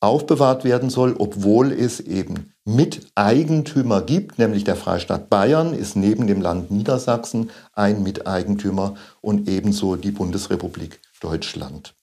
aufbewahrt 0.00 0.64
werden 0.64 0.90
soll, 0.90 1.14
obwohl 1.18 1.72
es 1.72 2.00
eben 2.00 2.52
Miteigentümer 2.64 4.02
gibt, 4.02 4.38
nämlich 4.38 4.64
der 4.64 4.76
Freistaat 4.76 5.30
Bayern 5.30 5.72
ist 5.72 5.96
neben 5.96 6.26
dem 6.26 6.42
Land 6.42 6.70
Niedersachsen 6.70 7.50
ein 7.72 8.02
Miteigentümer 8.02 8.96
und 9.22 9.48
ebenso 9.48 9.96
die 9.96 10.10
Bundesrepublik 10.10 11.00
Deutschland. 11.20 11.94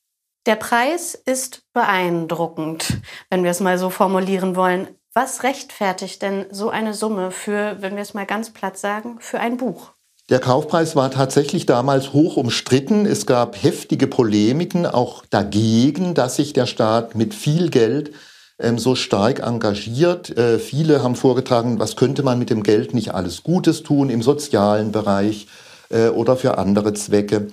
Der 0.45 0.55
Preis 0.55 1.13
ist 1.13 1.63
beeindruckend, 1.73 3.01
wenn 3.29 3.43
wir 3.43 3.51
es 3.51 3.59
mal 3.59 3.77
so 3.77 3.89
formulieren 3.89 4.55
wollen. 4.55 4.87
Was 5.13 5.43
rechtfertigt 5.43 6.21
denn 6.21 6.45
so 6.51 6.69
eine 6.69 6.93
Summe 6.93 7.31
für, 7.31 7.81
wenn 7.81 7.95
wir 7.95 8.01
es 8.01 8.13
mal 8.13 8.25
ganz 8.25 8.51
platt 8.51 8.77
sagen, 8.77 9.17
für 9.19 9.39
ein 9.39 9.57
Buch? 9.57 9.91
Der 10.29 10.39
Kaufpreis 10.39 10.95
war 10.95 11.09
tatsächlich 11.09 11.65
damals 11.65 12.13
hoch 12.13 12.37
umstritten. 12.37 13.05
Es 13.05 13.25
gab 13.25 13.61
heftige 13.61 14.07
Polemiken 14.07 14.85
auch 14.85 15.25
dagegen, 15.25 16.13
dass 16.13 16.35
sich 16.35 16.53
der 16.53 16.65
Staat 16.65 17.15
mit 17.15 17.33
viel 17.33 17.69
Geld 17.69 18.13
ähm, 18.59 18.77
so 18.77 18.95
stark 18.95 19.39
engagiert. 19.39 20.37
Äh, 20.37 20.59
viele 20.59 21.01
haben 21.01 21.15
vorgetragen, 21.15 21.79
was 21.79 21.95
könnte 21.95 22.23
man 22.23 22.39
mit 22.39 22.49
dem 22.49 22.63
Geld 22.63 22.93
nicht 22.93 23.13
alles 23.13 23.43
Gutes 23.43 23.83
tun 23.83 24.09
im 24.09 24.21
sozialen 24.21 24.91
Bereich 24.91 25.47
äh, 25.89 26.07
oder 26.09 26.35
für 26.35 26.57
andere 26.57 26.93
Zwecke. 26.93 27.47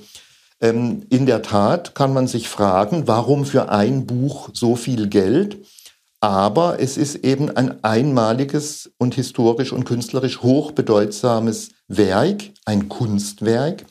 Ähm, 0.61 1.07
in 1.11 1.27
der 1.27 1.43
Tat 1.43 1.95
kann 1.95 2.13
man 2.13 2.27
sich 2.27 2.49
fragen, 2.49 3.07
warum 3.07 3.45
für 3.45 3.69
ein 3.71 4.07
Buch 4.07 4.51
so 4.53 4.77
viel 4.77 5.09
Geld? 5.09 5.59
Aber 6.21 6.81
es 6.81 6.97
ist 6.97 7.17
eben 7.17 7.55
ein 7.55 7.85
einmaliges 7.85 8.91
und 8.97 9.15
historisch 9.15 9.73
und 9.73 9.85
künstlerisch 9.85 10.41
hochbedeutsames 10.43 11.73
Werk, 11.87 12.45
ein 12.65 12.89
Kunstwerk. 12.89 13.85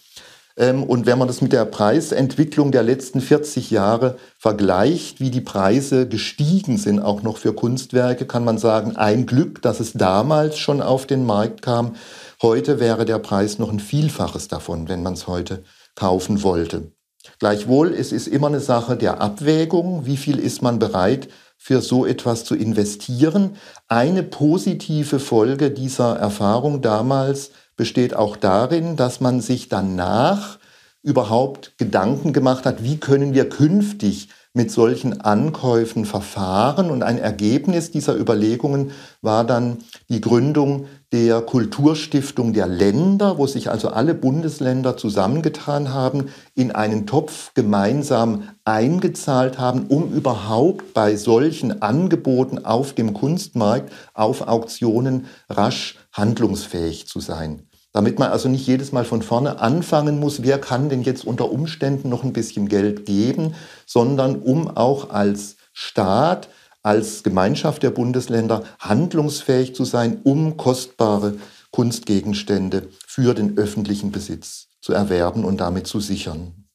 Ähm, 0.55 0.83
und 0.83 1.05
wenn 1.05 1.17
man 1.17 1.27
das 1.27 1.41
mit 1.41 1.53
der 1.53 1.65
Preisentwicklung 1.65 2.71
der 2.71 2.83
letzten 2.83 3.21
40 3.21 3.71
Jahre 3.71 4.17
vergleicht, 4.37 5.19
wie 5.19 5.31
die 5.31 5.41
Preise 5.41 6.07
gestiegen 6.07 6.77
sind, 6.77 6.99
auch 6.99 7.23
noch 7.23 7.37
für 7.37 7.53
Kunstwerke, 7.53 8.25
kann 8.25 8.43
man 8.43 8.57
sagen, 8.57 8.95
ein 8.95 9.25
Glück, 9.25 9.61
dass 9.61 9.79
es 9.79 9.93
damals 9.93 10.57
schon 10.57 10.81
auf 10.81 11.05
den 11.05 11.25
Markt 11.25 11.61
kam. 11.61 11.95
Heute 12.41 12.79
wäre 12.79 13.05
der 13.05 13.19
Preis 13.19 13.57
noch 13.57 13.71
ein 13.71 13.79
Vielfaches 13.79 14.47
davon, 14.47 14.89
wenn 14.89 15.03
man 15.03 15.13
es 15.13 15.27
heute 15.27 15.63
kaufen 15.95 16.43
wollte. 16.43 16.91
Gleichwohl, 17.39 17.93
es 17.93 18.11
ist 18.11 18.27
immer 18.27 18.47
eine 18.47 18.59
Sache 18.59 18.97
der 18.97 19.21
Abwägung, 19.21 20.05
wie 20.05 20.17
viel 20.17 20.39
ist 20.39 20.61
man 20.61 20.79
bereit 20.79 21.29
für 21.57 21.81
so 21.81 22.05
etwas 22.05 22.43
zu 22.43 22.55
investieren. 22.55 23.55
Eine 23.87 24.23
positive 24.23 25.19
Folge 25.19 25.71
dieser 25.71 26.17
Erfahrung 26.17 26.81
damals 26.81 27.51
besteht 27.77 28.15
auch 28.15 28.35
darin, 28.35 28.97
dass 28.97 29.21
man 29.21 29.39
sich 29.39 29.69
danach 29.69 30.59
überhaupt 31.01 31.77
Gedanken 31.77 32.33
gemacht 32.33 32.65
hat, 32.65 32.83
wie 32.83 32.97
können 32.97 33.33
wir 33.33 33.49
künftig 33.49 34.29
mit 34.53 34.71
solchen 34.71 35.21
Ankäufen 35.21 36.05
verfahren. 36.05 36.91
Und 36.91 37.03
ein 37.03 37.17
Ergebnis 37.17 37.91
dieser 37.91 38.15
Überlegungen 38.15 38.91
war 39.21 39.43
dann 39.43 39.77
die 40.09 40.21
Gründung 40.21 40.87
der 41.13 41.41
Kulturstiftung 41.41 42.53
der 42.53 42.65
Länder, 42.65 43.37
wo 43.37 43.45
sich 43.45 43.69
also 43.69 43.89
alle 43.89 44.15
Bundesländer 44.15 44.97
zusammengetan 44.97 45.93
haben, 45.93 46.29
in 46.55 46.71
einen 46.71 47.05
Topf 47.05 47.53
gemeinsam 47.53 48.49
eingezahlt 48.65 49.59
haben, 49.59 49.85
um 49.89 50.11
überhaupt 50.11 50.95
bei 50.95 51.15
solchen 51.15 51.83
Angeboten 51.83 52.65
auf 52.65 52.93
dem 52.93 53.13
Kunstmarkt, 53.13 53.93
auf 54.15 54.47
Auktionen 54.47 55.27
rasch 55.49 55.99
handlungsfähig 56.11 57.07
zu 57.07 57.19
sein. 57.19 57.67
Damit 57.91 58.17
man 58.17 58.31
also 58.31 58.49
nicht 58.49 58.65
jedes 58.65 58.91
Mal 58.91 59.05
von 59.05 59.21
vorne 59.21 59.59
anfangen 59.59 60.19
muss, 60.19 60.41
wer 60.41 60.57
kann 60.57 60.89
denn 60.89 61.03
jetzt 61.03 61.27
unter 61.27 61.51
Umständen 61.51 62.09
noch 62.09 62.23
ein 62.23 62.33
bisschen 62.33 62.67
Geld 62.67 63.05
geben, 63.05 63.53
sondern 63.85 64.37
um 64.37 64.67
auch 64.75 65.11
als 65.11 65.57
Staat, 65.73 66.49
als 66.83 67.23
Gemeinschaft 67.23 67.81
der 67.81 67.91
Bundesländer 67.91 68.63
handlungsfähig 68.79 69.73
zu 69.73 69.85
sein, 69.85 70.19
um 70.23 70.57
kostbare 70.57 71.35
Kunstgegenstände 71.71 72.89
für 73.07 73.33
den 73.33 73.57
öffentlichen 73.57 74.11
Besitz 74.11 74.67
zu 74.81 74.93
erwerben 74.93 75.45
und 75.45 75.57
damit 75.57 75.87
zu 75.87 75.99
sichern. 75.99 76.67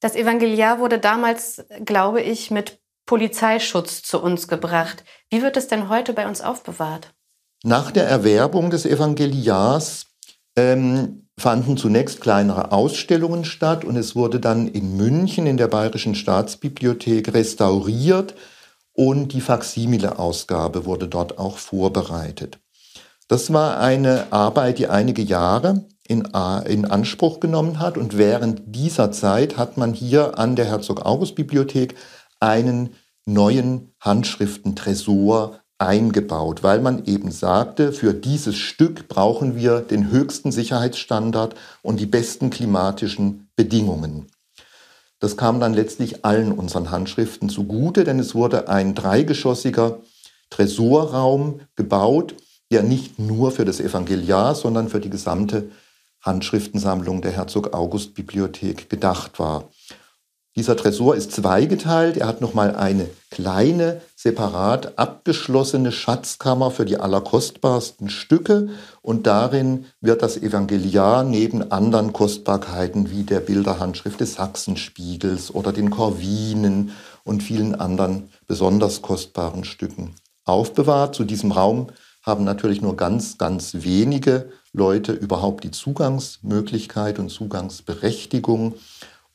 Das 0.00 0.14
Evangeliar 0.14 0.78
wurde 0.78 0.98
damals, 0.98 1.64
glaube 1.84 2.20
ich, 2.20 2.50
mit 2.50 2.80
Polizeischutz 3.06 4.02
zu 4.02 4.20
uns 4.20 4.48
gebracht. 4.48 5.04
Wie 5.30 5.40
wird 5.40 5.56
es 5.56 5.68
denn 5.68 5.88
heute 5.88 6.12
bei 6.12 6.28
uns 6.28 6.40
aufbewahrt? 6.40 7.14
Nach 7.62 7.90
der 7.90 8.06
Erwerbung 8.06 8.70
des 8.70 8.84
Evangeliars 8.84 10.06
ähm, 10.56 11.28
fanden 11.38 11.76
zunächst 11.76 12.20
kleinere 12.20 12.72
Ausstellungen 12.72 13.44
statt 13.44 13.84
und 13.84 13.96
es 13.96 14.16
wurde 14.16 14.40
dann 14.40 14.68
in 14.68 14.96
München 14.96 15.46
in 15.46 15.56
der 15.56 15.68
Bayerischen 15.68 16.14
Staatsbibliothek 16.14 17.32
restauriert 17.32 18.34
und 18.96 19.34
die 19.34 19.40
Faksimile-Ausgabe 19.40 20.86
wurde 20.86 21.06
dort 21.06 21.38
auch 21.38 21.58
vorbereitet. 21.58 22.58
Das 23.28 23.52
war 23.52 23.78
eine 23.78 24.32
Arbeit, 24.32 24.78
die 24.78 24.88
einige 24.88 25.22
Jahre 25.22 25.84
in, 26.08 26.28
in, 26.66 26.84
Anspruch 26.86 27.40
genommen 27.40 27.78
hat 27.78 27.98
und 27.98 28.16
während 28.16 28.62
dieser 28.66 29.12
Zeit 29.12 29.56
hat 29.56 29.76
man 29.76 29.92
hier 29.92 30.38
an 30.38 30.56
der 30.56 30.66
Herzog-August-Bibliothek 30.66 31.94
einen 32.40 32.90
neuen 33.26 33.92
Handschriftentresor 34.00 35.60
eingebaut, 35.78 36.62
weil 36.62 36.80
man 36.80 37.04
eben 37.04 37.30
sagte, 37.30 37.92
für 37.92 38.14
dieses 38.14 38.56
Stück 38.56 39.08
brauchen 39.08 39.56
wir 39.56 39.80
den 39.80 40.10
höchsten 40.10 40.52
Sicherheitsstandard 40.52 41.54
und 41.82 42.00
die 42.00 42.06
besten 42.06 42.48
klimatischen 42.48 43.50
Bedingungen. 43.56 44.28
Das 45.18 45.36
kam 45.36 45.60
dann 45.60 45.72
letztlich 45.72 46.24
allen 46.24 46.52
unseren 46.52 46.90
Handschriften 46.90 47.48
zugute, 47.48 48.04
denn 48.04 48.18
es 48.18 48.34
wurde 48.34 48.68
ein 48.68 48.94
dreigeschossiger 48.94 49.98
Tresorraum 50.50 51.60
gebaut, 51.74 52.34
der 52.70 52.82
nicht 52.82 53.18
nur 53.18 53.50
für 53.50 53.64
das 53.64 53.80
Evangeliar, 53.80 54.54
sondern 54.54 54.88
für 54.88 55.00
die 55.00 55.10
gesamte 55.10 55.70
Handschriftensammlung 56.20 57.22
der 57.22 57.32
Herzog 57.32 57.72
August 57.72 58.14
Bibliothek 58.14 58.90
gedacht 58.90 59.38
war. 59.38 59.70
Dieser 60.56 60.76
Tresor 60.76 61.14
ist 61.14 61.32
zweigeteilt. 61.32 62.16
Er 62.16 62.26
hat 62.26 62.40
nochmal 62.40 62.74
eine 62.74 63.08
kleine, 63.30 64.00
separat 64.26 64.98
abgeschlossene 64.98 65.92
Schatzkammer 65.92 66.72
für 66.72 66.84
die 66.84 66.96
allerkostbarsten 66.96 68.08
Stücke. 68.10 68.70
Und 69.00 69.28
darin 69.28 69.84
wird 70.00 70.20
das 70.20 70.36
Evangeliar 70.36 71.22
neben 71.22 71.70
anderen 71.70 72.12
Kostbarkeiten 72.12 73.12
wie 73.12 73.22
der 73.22 73.38
Bilderhandschrift 73.38 74.18
des 74.18 74.34
Sachsenspiegels 74.34 75.54
oder 75.54 75.72
den 75.72 75.90
Corvinen 75.90 76.90
und 77.22 77.44
vielen 77.44 77.76
anderen 77.76 78.28
besonders 78.48 79.00
kostbaren 79.00 79.62
Stücken 79.62 80.16
aufbewahrt. 80.44 81.14
Zu 81.14 81.22
diesem 81.22 81.52
Raum 81.52 81.90
haben 82.20 82.42
natürlich 82.42 82.82
nur 82.82 82.96
ganz, 82.96 83.38
ganz 83.38 83.74
wenige 83.74 84.50
Leute 84.72 85.12
überhaupt 85.12 85.62
die 85.62 85.70
Zugangsmöglichkeit 85.70 87.20
und 87.20 87.28
Zugangsberechtigung. 87.28 88.74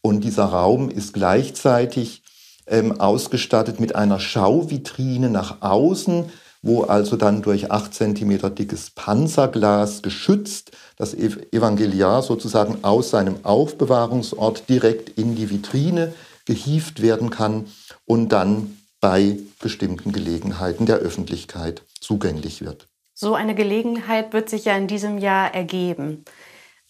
Und 0.02 0.26
dieser 0.26 0.48
Raum 0.48 0.90
ist 0.90 1.14
gleichzeitig 1.14 2.24
ähm, 2.68 3.00
ausgestattet 3.00 3.80
mit 3.80 3.96
einer 3.96 4.20
Schauvitrine 4.20 5.30
nach 5.30 5.62
außen, 5.62 6.32
wo 6.62 6.84
also 6.84 7.16
dann 7.16 7.42
durch 7.42 7.72
acht 7.72 7.94
Zentimeter 7.94 8.50
dickes 8.50 8.92
Panzerglas 8.92 10.02
geschützt 10.02 10.72
das 11.02 11.16
Evangeliar 11.16 12.22
sozusagen 12.22 12.84
aus 12.84 13.10
seinem 13.10 13.44
Aufbewahrungsort 13.44 14.70
direkt 14.70 15.10
in 15.18 15.36
die 15.36 15.50
Vitrine 15.50 16.14
gehieft 16.46 17.02
werden 17.02 17.32
kann 17.32 17.66
und 18.06 18.30
dann 18.30 18.78
bei 19.00 19.40
bestimmten 19.60 20.12
Gelegenheiten 20.12 20.86
der 20.86 20.98
Öffentlichkeit 20.98 21.82
zugänglich 22.00 22.62
wird. 22.62 22.88
So 23.16 23.34
eine 23.34 23.56
Gelegenheit 23.56 24.32
wird 24.32 24.50
sich 24.50 24.66
ja 24.66 24.78
in 24.78 24.88
diesem 24.88 25.18
Jahr 25.18 25.54
ergeben. 25.56 26.24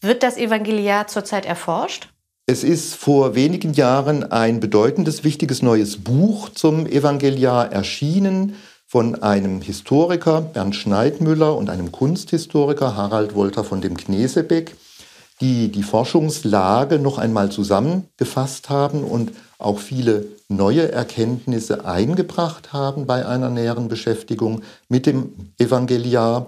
Wird 0.01 0.23
das 0.23 0.37
Evangeliar 0.37 1.07
zurzeit 1.07 1.45
erforscht? 1.45 2.09
Es 2.51 2.65
ist 2.65 2.95
vor 2.95 3.33
wenigen 3.33 3.71
Jahren 3.71 4.29
ein 4.29 4.59
bedeutendes, 4.59 5.23
wichtiges 5.23 5.61
neues 5.61 6.03
Buch 6.03 6.49
zum 6.49 6.85
Evangeliar 6.85 7.71
erschienen 7.71 8.55
von 8.85 9.23
einem 9.23 9.61
Historiker, 9.61 10.41
Bernd 10.41 10.75
Schneidmüller, 10.75 11.55
und 11.55 11.69
einem 11.69 11.93
Kunsthistoriker, 11.93 12.97
Harald 12.97 13.35
Wolter 13.35 13.63
von 13.63 13.79
dem 13.79 13.95
Knesebeck, 13.95 14.75
die 15.39 15.71
die 15.71 15.81
Forschungslage 15.81 16.99
noch 16.99 17.19
einmal 17.19 17.53
zusammengefasst 17.53 18.69
haben 18.69 19.05
und 19.05 19.31
auch 19.57 19.79
viele 19.79 20.25
neue 20.49 20.91
Erkenntnisse 20.91 21.85
eingebracht 21.85 22.73
haben 22.73 23.05
bei 23.05 23.25
einer 23.25 23.49
näheren 23.49 23.87
Beschäftigung 23.87 24.61
mit 24.89 25.05
dem 25.05 25.53
Evangeliar. 25.57 26.47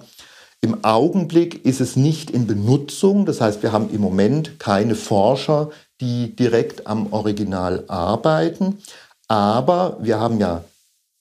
Im 0.63 0.85
Augenblick 0.85 1.65
ist 1.65 1.81
es 1.81 1.97
nicht 1.97 2.31
in 2.31 2.47
Benutzung, 2.47 3.25
das 3.25 3.41
heißt, 3.41 3.61
wir 3.63 3.73
haben 3.73 3.89
im 3.93 3.99
Moment 3.99 4.59
keine 4.59 4.95
Forscher, 4.95 5.71
die 5.99 6.37
direkt 6.37 6.87
am 6.87 7.11
Original 7.11 7.83
arbeiten, 7.89 8.77
aber 9.27 9.97
wir 9.99 10.21
haben 10.21 10.39
ja 10.39 10.63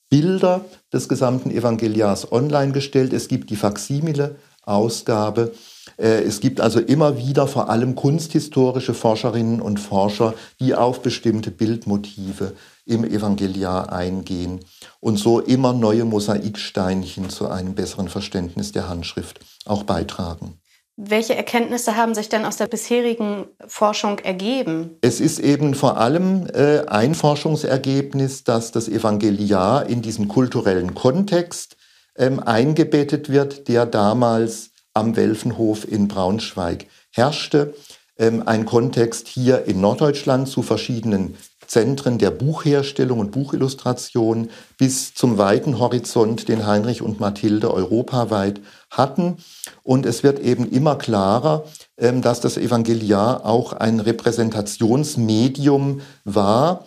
Bilder 0.09 0.65
des 0.93 1.09
gesamten 1.09 1.51
Evangeliars 1.51 2.31
online 2.31 2.71
gestellt. 2.71 3.13
Es 3.13 3.27
gibt 3.27 3.51
die 3.51 3.57
Faximile-Ausgabe. 3.57 5.53
Äh, 5.97 6.23
es 6.23 6.39
gibt 6.39 6.61
also 6.61 6.79
immer 6.79 7.19
wieder 7.19 7.49
vor 7.49 7.69
allem 7.69 7.97
kunsthistorische 7.97 8.95
Forscherinnen 8.95 9.61
und 9.61 9.81
Forscher, 9.81 10.35
die 10.61 10.77
auf 10.77 11.03
bestimmte 11.03 11.51
Bildmotive 11.51 12.53
im 12.85 13.05
Evangeliar 13.05 13.93
eingehen 13.93 14.61
und 15.01 15.17
so 15.17 15.41
immer 15.41 15.73
neue 15.73 16.05
Mosaiksteinchen 16.05 17.31
zu 17.31 17.49
einem 17.49 17.75
besseren 17.75 18.09
Verständnis 18.09 18.73
der 18.73 18.89
Handschrift 18.89 19.41
auch 19.65 19.85
beitragen. 19.85 20.59
Welche 20.97 21.35
Erkenntnisse 21.35 21.97
haben 21.97 22.15
sich 22.15 22.29
denn 22.29 22.45
aus 22.45 22.59
der 22.59 22.67
bisherigen 22.67 23.47
Forschung 23.67 24.19
ergeben? 24.19 24.99
Es 25.01 25.21
ist 25.21 25.39
eben 25.39 25.75
vor 25.75 25.97
allem 25.97 26.47
äh, 26.53 26.81
ein 26.87 27.15
Forschungsergebnis, 27.15 28.45
dass 28.45 28.73
das 28.73 28.89
Evangeliar 28.89 29.87
in 29.87 30.03
diesen 30.03 30.29
kulturellen 30.29 30.95
Kontext 30.95 31.77
ähm, 32.17 32.41
eingebettet 32.41 33.31
wird, 33.31 33.69
der 33.69 33.87
damals 33.87 34.71
am 34.93 35.17
Welfenhof 35.17 35.91
in 35.91 36.09
Braunschweig 36.09 36.87
herrschte. 37.11 37.75
Ähm, 38.19 38.43
ein 38.47 38.67
Kontext 38.67 39.29
hier 39.29 39.65
in 39.65 39.81
Norddeutschland 39.81 40.47
zu 40.47 40.63
verschiedenen 40.63 41.39
Zentren 41.73 42.19
der 42.19 42.31
Buchherstellung 42.31 43.19
und 43.19 43.31
Buchillustration 43.31 44.51
bis 44.77 45.15
zum 45.15 45.39
weiten 45.39 45.79
Horizont, 45.79 46.49
den 46.49 46.67
Heinrich 46.67 47.01
und 47.01 47.19
Mathilde 47.19 47.73
europaweit 47.73 48.61
hatten. 48.91 49.39
Und 49.83 50.05
es 50.05 50.23
wird 50.23 50.39
eben 50.39 50.71
immer 50.71 50.97
klarer, 50.97 51.65
ähm, 51.97 52.21
dass 52.21 52.43
das 52.43 52.59
Evangeliar 52.59 53.47
auch 53.47 53.73
ein 53.73 54.01
Repräsentationsmedium 54.01 56.03
war, 56.25 56.85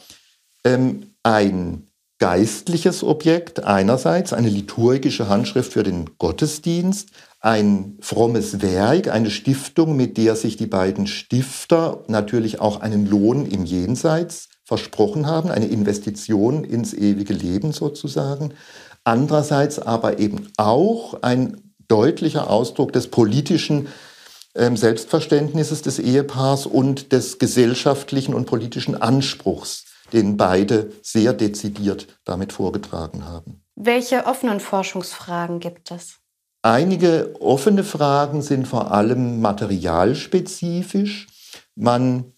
ähm, 0.63 1.13
ein 1.23 1.87
geistliches 2.19 3.03
Objekt 3.03 3.63
einerseits, 3.63 4.33
eine 4.33 4.49
liturgische 4.49 5.27
Handschrift 5.27 5.73
für 5.73 5.81
den 5.81 6.11
Gottesdienst, 6.19 7.09
ein 7.39 7.97
frommes 8.01 8.61
Werk, 8.61 9.07
eine 9.07 9.31
Stiftung, 9.31 9.95
mit 9.95 10.17
der 10.17 10.35
sich 10.35 10.57
die 10.57 10.67
beiden 10.67 11.07
Stifter 11.07 12.03
natürlich 12.07 12.61
auch 12.61 12.81
einen 12.81 13.09
Lohn 13.09 13.47
im 13.47 13.65
Jenseits 13.65 14.49
versprochen 14.65 15.28
haben, 15.28 15.49
eine 15.49 15.67
Investition 15.67 16.63
ins 16.63 16.93
ewige 16.93 17.34
Leben 17.34 17.71
sozusagen. 17.71 18.54
Andererseits 19.04 19.80
aber 19.80 20.19
eben 20.19 20.51
auch 20.58 21.21
ein 21.21 21.73
deutlicher 21.88 22.49
Ausdruck 22.49 22.91
des 22.91 23.08
politischen 23.10 23.88
ähm, 24.56 24.75
Selbstverständnisses 24.75 25.84
des 25.84 25.99
Ehepaars 25.99 26.65
und 26.65 27.12
des 27.12 27.38
gesellschaftlichen 27.38 28.34
und 28.34 28.45
politischen 28.45 28.99
Anspruchs, 28.99 29.86
den 30.12 30.38
beide 30.38 30.91
sehr 31.04 31.34
dezidiert 31.34 32.08
damit 32.25 32.51
vorgetragen 32.51 33.25
haben. 33.25 33.62
Welche 33.75 34.25
offenen 34.25 34.60
Forschungsfragen 34.60 35.60
gibt 35.60 35.91
es? 35.91 36.15
Einige 36.63 37.36
offene 37.39 37.84
Fragen 37.84 38.41
sind 38.41 38.67
vor 38.67 38.91
allem 38.91 39.41
materialspezifisch. 39.41 41.28
Man 41.75 42.34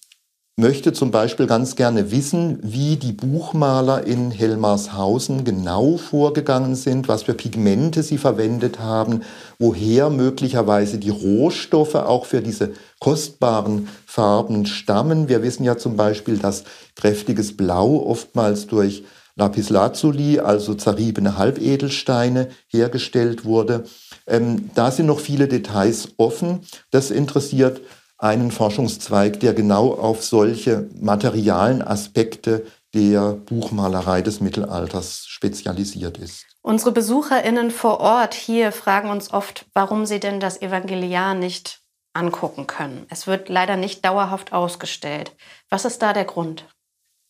möchte 0.59 0.91
zum 0.91 1.11
Beispiel 1.11 1.45
ganz 1.45 1.75
gerne 1.75 2.09
wissen, 2.11 2.57
wie 2.63 2.95
die 2.95 3.11
Buchmaler 3.11 4.05
in 4.07 4.31
Helmarshausen 4.31 5.43
genau 5.43 5.97
vorgegangen 5.97 6.75
sind, 6.75 7.07
was 7.07 7.23
für 7.23 7.35
Pigmente 7.35 8.01
sie 8.01 8.17
verwendet 8.17 8.79
haben, 8.79 9.21
woher 9.59 10.09
möglicherweise 10.09 10.97
die 10.97 11.11
Rohstoffe 11.11 11.93
auch 11.93 12.25
für 12.25 12.41
diese 12.41 12.71
kostbaren 12.99 13.87
Farben 14.07 14.65
stammen. 14.65 15.29
Wir 15.29 15.43
wissen 15.43 15.63
ja 15.63 15.77
zum 15.77 15.95
Beispiel, 15.95 16.39
dass 16.39 16.63
kräftiges 16.95 17.55
Blau 17.55 18.03
oftmals 18.07 18.65
durch 18.65 19.03
Lapislazuli, 19.35 20.39
also 20.39 20.73
zerriebene 20.73 21.37
Halbedelsteine, 21.37 22.49
hergestellt 22.67 23.45
wurde. 23.45 23.83
Ähm, 24.25 24.71
da 24.73 24.89
sind 24.89 25.05
noch 25.05 25.19
viele 25.19 25.47
Details 25.47 26.09
offen. 26.17 26.61
Das 26.89 27.11
interessiert 27.11 27.81
einen 28.17 28.51
Forschungszweig, 28.51 29.39
der 29.39 29.53
genau 29.53 29.93
auf 29.93 30.23
solche 30.23 30.89
materialen 30.99 31.81
Aspekte 31.81 32.65
der 32.93 33.33
Buchmalerei 33.33 34.21
des 34.21 34.41
Mittelalters 34.41 35.25
spezialisiert 35.27 36.17
ist. 36.17 36.45
Unsere 36.61 36.91
Besucherinnen 36.91 37.71
vor 37.71 37.99
Ort 37.99 38.33
hier 38.33 38.71
fragen 38.71 39.09
uns 39.09 39.31
oft, 39.31 39.65
warum 39.73 40.05
sie 40.05 40.19
denn 40.19 40.39
das 40.39 40.61
Evangeliar 40.61 41.33
nicht 41.33 41.81
angucken 42.13 42.67
können. 42.67 43.05
Es 43.09 43.27
wird 43.27 43.49
leider 43.49 43.77
nicht 43.77 44.03
dauerhaft 44.03 44.51
ausgestellt. 44.51 45.31
Was 45.69 45.85
ist 45.85 46.01
da 46.01 46.13
der 46.13 46.25
Grund? 46.25 46.65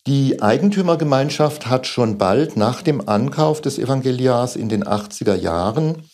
Die 0.08 0.42
Eigentümergemeinschaft 0.42 1.68
hat 1.68 1.86
schon 1.86 2.18
bald 2.18 2.56
nach 2.56 2.82
dem 2.82 3.10
Ankauf 3.10 3.60
des 3.60 3.78
Evangeliars 3.78 4.56
in 4.56 4.70
den 4.70 4.86
80er 4.86 5.36
Jahren 5.36 6.10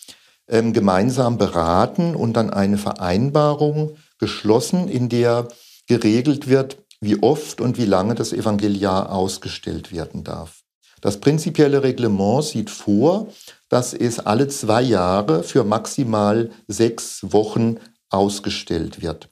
ähm, 0.47 0.73
gemeinsam 0.73 1.37
beraten 1.37 2.15
und 2.15 2.33
dann 2.33 2.49
eine 2.49 2.79
Vereinbarung 2.79 3.95
geschlossen, 4.23 4.87
in 4.87 5.09
der 5.09 5.49
geregelt 5.85 6.47
wird, 6.47 6.77
wie 7.01 7.21
oft 7.21 7.59
und 7.59 7.77
wie 7.77 7.85
lange 7.85 8.15
das 8.15 8.31
Evangeliar 8.31 9.11
ausgestellt 9.11 9.91
werden 9.91 10.23
darf. 10.23 10.61
Das 11.01 11.19
prinzipielle 11.19 11.83
Reglement 11.83 12.45
sieht 12.45 12.69
vor, 12.69 13.27
dass 13.67 13.93
es 13.93 14.19
alle 14.19 14.47
zwei 14.47 14.81
Jahre 14.81 15.43
für 15.43 15.65
maximal 15.65 16.51
sechs 16.69 17.19
Wochen 17.33 17.75
ausgestellt 18.09 19.01
wird. 19.01 19.27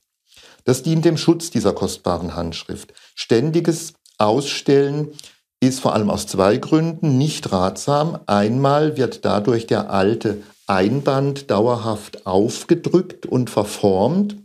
Das 0.66 0.84
dient 0.84 1.06
dem 1.06 1.16
Schutz 1.16 1.50
dieser 1.50 1.72
kostbaren 1.72 2.36
Handschrift. 2.36 2.92
Ständiges 3.16 3.94
Ausstellen 4.18 5.08
ist 5.62 5.80
vor 5.80 5.94
allem 5.94 6.10
aus 6.10 6.28
zwei 6.28 6.58
Gründen 6.58 7.18
nicht 7.18 7.54
ratsam. 7.54 8.20
Einmal 8.26 8.98
wird 8.98 9.24
dadurch 9.24 9.68
der 9.68 9.90
alte 9.90 10.44
Einband 10.68 11.50
dauerhaft 11.50 12.28
aufgedrückt 12.28 13.26
und 13.26 13.50
verformt 13.50 14.41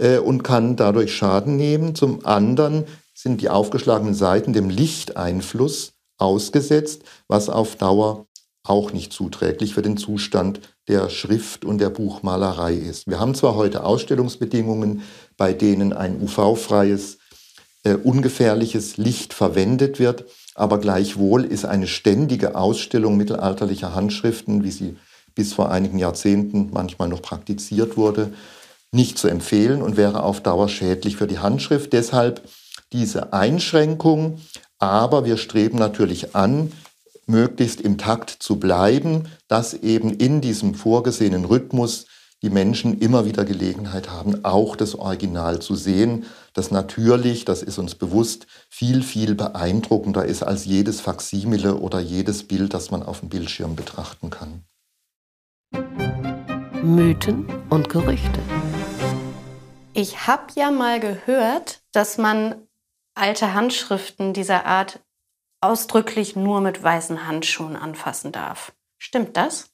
äh, 0.00 0.18
und 0.18 0.42
kann 0.42 0.76
dadurch 0.76 1.14
Schaden 1.14 1.56
nehmen. 1.56 1.94
Zum 1.94 2.24
anderen 2.24 2.84
sind 3.14 3.40
die 3.40 3.50
aufgeschlagenen 3.50 4.14
Seiten 4.14 4.52
dem 4.52 4.70
Lichteinfluss 4.70 5.92
ausgesetzt, 6.18 7.02
was 7.28 7.48
auf 7.48 7.76
Dauer 7.76 8.26
auch 8.64 8.92
nicht 8.92 9.12
zuträglich 9.12 9.74
für 9.74 9.82
den 9.82 9.96
Zustand 9.96 10.60
der 10.88 11.08
Schrift 11.08 11.64
und 11.64 11.78
der 11.78 11.90
Buchmalerei 11.90 12.74
ist. 12.74 13.06
Wir 13.06 13.20
haben 13.20 13.34
zwar 13.34 13.54
heute 13.54 13.84
Ausstellungsbedingungen, 13.84 15.02
bei 15.36 15.52
denen 15.52 15.92
ein 15.92 16.20
UV-freies, 16.20 17.18
äh, 17.84 17.94
ungefährliches 17.94 18.96
Licht 18.96 19.32
verwendet 19.32 19.98
wird, 19.98 20.24
aber 20.54 20.78
gleichwohl 20.78 21.44
ist 21.44 21.64
eine 21.64 21.86
ständige 21.86 22.54
Ausstellung 22.54 23.16
mittelalterlicher 23.16 23.94
Handschriften, 23.94 24.62
wie 24.62 24.70
sie 24.70 24.96
bis 25.34 25.54
vor 25.54 25.70
einigen 25.70 25.98
Jahrzehnten 25.98 26.70
manchmal 26.72 27.08
noch 27.08 27.22
praktiziert 27.22 27.96
wurde, 27.96 28.32
nicht 28.92 29.18
zu 29.18 29.28
empfehlen 29.28 29.82
und 29.82 29.96
wäre 29.96 30.22
auf 30.22 30.42
Dauer 30.42 30.68
schädlich 30.68 31.16
für 31.16 31.26
die 31.26 31.38
Handschrift. 31.38 31.92
Deshalb 31.92 32.42
diese 32.92 33.32
Einschränkung. 33.32 34.40
Aber 34.78 35.24
wir 35.24 35.36
streben 35.36 35.78
natürlich 35.78 36.34
an, 36.34 36.72
möglichst 37.26 37.80
im 37.80 37.98
Takt 37.98 38.30
zu 38.30 38.58
bleiben, 38.58 39.28
dass 39.46 39.74
eben 39.74 40.10
in 40.10 40.40
diesem 40.40 40.74
vorgesehenen 40.74 41.44
Rhythmus 41.44 42.06
die 42.42 42.50
Menschen 42.50 42.98
immer 42.98 43.26
wieder 43.26 43.44
Gelegenheit 43.44 44.10
haben, 44.10 44.44
auch 44.44 44.74
das 44.74 44.94
Original 44.94 45.60
zu 45.60 45.74
sehen, 45.74 46.24
das 46.54 46.70
natürlich, 46.70 47.44
das 47.44 47.62
ist 47.62 47.78
uns 47.78 47.94
bewusst, 47.94 48.46
viel, 48.70 49.02
viel 49.02 49.34
beeindruckender 49.34 50.24
ist 50.24 50.42
als 50.42 50.64
jedes 50.64 51.00
Faksimile 51.02 51.76
oder 51.76 52.00
jedes 52.00 52.44
Bild, 52.44 52.72
das 52.72 52.90
man 52.90 53.02
auf 53.02 53.20
dem 53.20 53.28
Bildschirm 53.28 53.76
betrachten 53.76 54.30
kann. 54.30 54.64
Mythen 56.82 57.46
und 57.68 57.90
Gerüchte. 57.90 58.40
Ich 59.92 60.28
habe 60.28 60.44
ja 60.54 60.70
mal 60.70 61.00
gehört, 61.00 61.82
dass 61.92 62.16
man 62.16 62.54
alte 63.14 63.54
Handschriften 63.54 64.32
dieser 64.32 64.64
Art 64.64 65.00
ausdrücklich 65.60 66.36
nur 66.36 66.60
mit 66.60 66.82
weißen 66.82 67.26
Handschuhen 67.26 67.76
anfassen 67.76 68.30
darf. 68.30 68.72
Stimmt 68.98 69.36
das? 69.36 69.70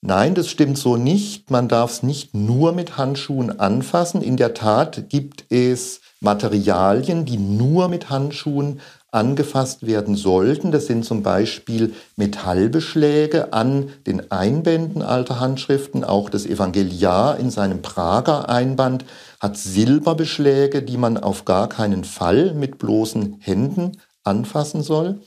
Nein, 0.00 0.36
das 0.36 0.48
stimmt 0.48 0.78
so 0.78 0.96
nicht. 0.96 1.50
Man 1.50 1.66
darf 1.66 1.90
es 1.90 2.02
nicht 2.04 2.34
nur 2.34 2.72
mit 2.72 2.96
Handschuhen 2.96 3.58
anfassen. 3.58 4.22
In 4.22 4.36
der 4.36 4.54
Tat 4.54 5.10
gibt 5.10 5.50
es 5.50 6.00
Materialien, 6.20 7.24
die 7.24 7.36
nur 7.36 7.88
mit 7.88 8.10
Handschuhen 8.10 8.80
angefasst 9.18 9.84
werden 9.84 10.14
sollten. 10.14 10.70
Das 10.70 10.86
sind 10.86 11.04
zum 11.04 11.24
Beispiel 11.24 11.92
Metallbeschläge 12.14 13.52
an 13.52 13.90
den 14.06 14.30
Einbänden 14.30 15.02
alter 15.02 15.40
Handschriften. 15.40 16.04
Auch 16.04 16.30
das 16.30 16.46
Evangeliar 16.46 17.38
in 17.38 17.50
seinem 17.50 17.82
Prager 17.82 18.48
Einband 18.48 19.04
hat 19.40 19.56
Silberbeschläge, 19.56 20.82
die 20.82 20.96
man 20.96 21.18
auf 21.18 21.44
gar 21.44 21.68
keinen 21.68 22.04
Fall 22.04 22.54
mit 22.54 22.78
bloßen 22.78 23.38
Händen 23.40 23.98
anfassen 24.22 24.82
soll, 24.82 25.20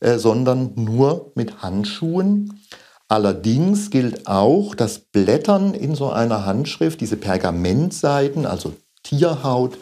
äh, 0.00 0.18
sondern 0.18 0.72
nur 0.74 1.30
mit 1.36 1.62
Handschuhen. 1.62 2.60
Allerdings 3.06 3.90
gilt 3.90 4.26
auch, 4.26 4.74
dass 4.74 4.98
Blättern 4.98 5.74
in 5.74 5.94
so 5.94 6.10
einer 6.10 6.44
Handschrift, 6.44 7.00
diese 7.00 7.16
Pergamentseiten, 7.16 8.46
also 8.46 8.74
Tierhaut, 9.04 9.78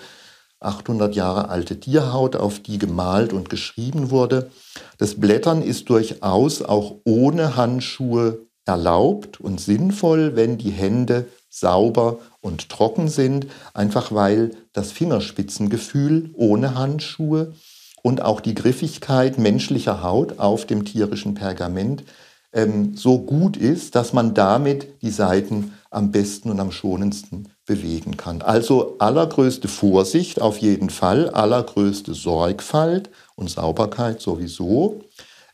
800 0.66 1.14
Jahre 1.14 1.48
alte 1.48 1.80
Tierhaut, 1.80 2.36
auf 2.36 2.60
die 2.60 2.78
gemalt 2.78 3.32
und 3.32 3.48
geschrieben 3.48 4.10
wurde. 4.10 4.50
Das 4.98 5.14
Blättern 5.14 5.62
ist 5.62 5.88
durchaus 5.88 6.62
auch 6.62 6.96
ohne 7.04 7.56
Handschuhe 7.56 8.46
erlaubt 8.66 9.40
und 9.40 9.60
sinnvoll, 9.60 10.34
wenn 10.34 10.58
die 10.58 10.70
Hände 10.70 11.26
sauber 11.48 12.18
und 12.40 12.68
trocken 12.68 13.08
sind, 13.08 13.46
einfach 13.72 14.12
weil 14.12 14.50
das 14.72 14.92
Fingerspitzengefühl 14.92 16.30
ohne 16.34 16.74
Handschuhe 16.74 17.54
und 18.02 18.22
auch 18.22 18.40
die 18.40 18.54
Griffigkeit 18.54 19.38
menschlicher 19.38 20.02
Haut 20.02 20.38
auf 20.38 20.66
dem 20.66 20.84
tierischen 20.84 21.34
Pergament 21.34 22.04
ähm, 22.52 22.96
so 22.96 23.18
gut 23.18 23.56
ist, 23.56 23.94
dass 23.94 24.12
man 24.12 24.34
damit 24.34 25.02
die 25.02 25.10
Seiten 25.10 25.72
am 25.90 26.10
besten 26.10 26.50
und 26.50 26.60
am 26.60 26.72
schonendsten 26.72 27.48
bewegen 27.66 28.16
kann. 28.16 28.42
Also 28.42 28.96
allergrößte 28.98 29.68
Vorsicht 29.68 30.40
auf 30.40 30.58
jeden 30.58 30.88
Fall, 30.88 31.30
allergrößte 31.30 32.14
Sorgfalt 32.14 33.10
und 33.34 33.50
Sauberkeit 33.50 34.20
sowieso. 34.20 35.00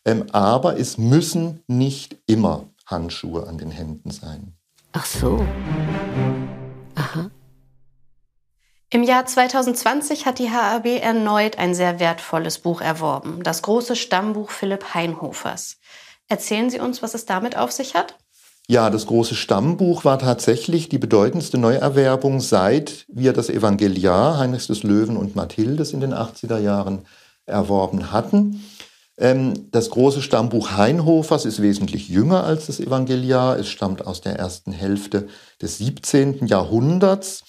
Ähm, 0.04 0.26
aber 0.32 0.78
es 0.78 0.98
müssen 0.98 1.62
nicht 1.66 2.16
immer 2.26 2.68
Handschuhe 2.86 3.46
an 3.46 3.58
den 3.58 3.70
Händen 3.70 4.10
sein. 4.10 4.54
Ach 4.92 5.06
so. 5.06 5.44
Aha. 6.94 7.30
Im 8.90 9.02
Jahr 9.04 9.24
2020 9.24 10.26
hat 10.26 10.38
die 10.38 10.50
HAB 10.50 11.00
erneut 11.00 11.56
ein 11.56 11.74
sehr 11.74 11.98
wertvolles 11.98 12.58
Buch 12.58 12.82
erworben, 12.82 13.42
das 13.42 13.62
große 13.62 13.96
Stammbuch 13.96 14.50
Philipp 14.50 14.92
Heinhofers. 14.92 15.78
Erzählen 16.28 16.68
Sie 16.68 16.78
uns, 16.78 17.02
was 17.02 17.14
es 17.14 17.24
damit 17.24 17.56
auf 17.56 17.72
sich 17.72 17.94
hat? 17.94 18.16
Ja, 18.72 18.88
das 18.88 19.04
große 19.04 19.34
Stammbuch 19.34 20.06
war 20.06 20.18
tatsächlich 20.18 20.88
die 20.88 20.96
bedeutendste 20.96 21.58
Neuerwerbung, 21.58 22.40
seit 22.40 23.04
wir 23.08 23.34
das 23.34 23.50
Evangeliar 23.50 24.38
Heinrichs 24.38 24.68
des 24.68 24.82
Löwen 24.82 25.18
und 25.18 25.36
Mathildes 25.36 25.92
in 25.92 26.00
den 26.00 26.14
80er 26.14 26.56
Jahren 26.56 27.00
erworben 27.44 28.12
hatten. 28.12 28.64
Ähm, 29.18 29.68
das 29.72 29.90
große 29.90 30.22
Stammbuch 30.22 30.70
Heinhofers 30.70 31.44
ist 31.44 31.60
wesentlich 31.60 32.08
jünger 32.08 32.44
als 32.44 32.64
das 32.64 32.80
Evangeliar. 32.80 33.58
Es 33.58 33.68
stammt 33.68 34.06
aus 34.06 34.22
der 34.22 34.38
ersten 34.38 34.72
Hälfte 34.72 35.28
des 35.60 35.76
17. 35.76 36.46
Jahrhunderts. 36.46 37.44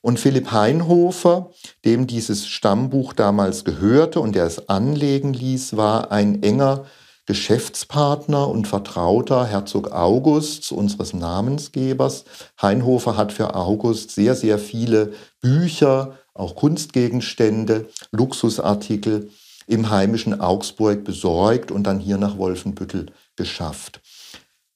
Und 0.00 0.20
Philipp 0.20 0.52
Heinhofer, 0.52 1.50
dem 1.84 2.06
dieses 2.06 2.46
Stammbuch 2.46 3.14
damals 3.14 3.64
gehörte 3.64 4.20
und 4.20 4.36
der 4.36 4.46
es 4.46 4.68
anlegen 4.68 5.32
ließ, 5.32 5.76
war 5.76 6.12
ein 6.12 6.40
enger 6.44 6.84
Geschäftspartner 7.28 8.48
und 8.48 8.66
Vertrauter 8.66 9.44
Herzog 9.44 9.92
Augusts, 9.92 10.72
unseres 10.72 11.12
Namensgebers. 11.12 12.24
Heinhofer 12.62 13.18
hat 13.18 13.34
für 13.34 13.54
August 13.54 14.12
sehr, 14.12 14.34
sehr 14.34 14.58
viele 14.58 15.12
Bücher, 15.42 16.16
auch 16.32 16.54
Kunstgegenstände, 16.54 17.90
Luxusartikel 18.12 19.30
im 19.66 19.90
heimischen 19.90 20.40
Augsburg 20.40 21.04
besorgt 21.04 21.70
und 21.70 21.84
dann 21.84 22.00
hier 22.00 22.16
nach 22.16 22.38
Wolfenbüttel 22.38 23.12
geschafft. 23.36 24.00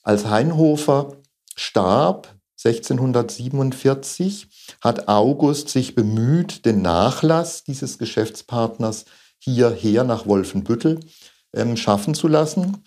Als 0.02 0.26
Heinhofer 0.26 1.16
starb 1.56 2.34
1647, 2.62 4.48
hat 4.82 5.08
August 5.08 5.70
sich 5.70 5.94
bemüht, 5.94 6.66
den 6.66 6.82
Nachlass 6.82 7.64
dieses 7.64 7.96
Geschäftspartners 7.96 9.06
hierher 9.38 10.04
nach 10.04 10.26
Wolfenbüttel 10.26 11.00
ähm, 11.54 11.76
schaffen 11.76 12.14
zu 12.14 12.28
lassen. 12.28 12.82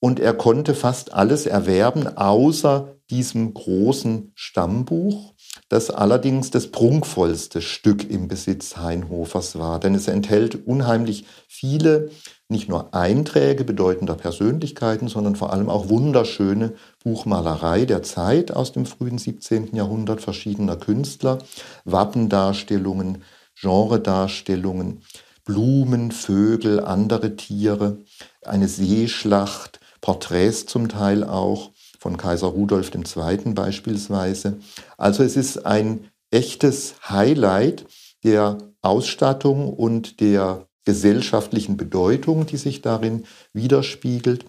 Und 0.00 0.18
er 0.18 0.32
konnte 0.32 0.74
fast 0.74 1.12
alles 1.12 1.44
erwerben, 1.44 2.16
außer 2.16 2.96
diesem 3.10 3.52
großen 3.52 4.32
Stammbuch, 4.34 5.34
das 5.68 5.90
allerdings 5.90 6.50
das 6.50 6.68
prunkvollste 6.68 7.60
Stück 7.60 8.08
im 8.08 8.28
Besitz 8.28 8.76
Heinhofers 8.76 9.58
war. 9.58 9.78
Denn 9.80 9.94
es 9.94 10.08
enthält 10.08 10.66
unheimlich 10.66 11.26
viele, 11.48 12.10
nicht 12.48 12.68
nur 12.68 12.94
Einträge 12.94 13.64
bedeutender 13.64 14.14
Persönlichkeiten, 14.14 15.08
sondern 15.08 15.36
vor 15.36 15.52
allem 15.52 15.68
auch 15.68 15.88
wunderschöne 15.88 16.72
Buchmalerei 17.04 17.84
der 17.84 18.02
Zeit 18.02 18.52
aus 18.52 18.72
dem 18.72 18.86
frühen 18.86 19.18
17. 19.18 19.74
Jahrhundert 19.74 20.20
verschiedener 20.20 20.76
Künstler, 20.76 21.38
Wappendarstellungen, 21.84 23.22
Genredarstellungen. 23.60 25.02
Blumen, 25.44 26.12
Vögel, 26.12 26.80
andere 26.80 27.36
Tiere, 27.36 27.98
eine 28.44 28.68
Seeschlacht, 28.68 29.80
Porträts 30.00 30.66
zum 30.66 30.88
Teil 30.88 31.24
auch 31.24 31.70
von 31.98 32.16
Kaiser 32.16 32.48
Rudolf 32.48 32.90
II. 32.94 33.52
beispielsweise. 33.54 34.58
Also 34.96 35.22
es 35.22 35.36
ist 35.36 35.66
ein 35.66 36.10
echtes 36.30 36.94
Highlight 37.08 37.86
der 38.24 38.58
Ausstattung 38.82 39.72
und 39.72 40.20
der 40.20 40.66
gesellschaftlichen 40.84 41.76
Bedeutung, 41.76 42.46
die 42.46 42.56
sich 42.56 42.80
darin 42.80 43.24
widerspiegelt. 43.52 44.46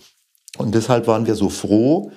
Und 0.57 0.75
deshalb 0.75 1.07
waren 1.07 1.25
wir 1.25 1.35
so 1.35 1.49
froh, 1.49 2.11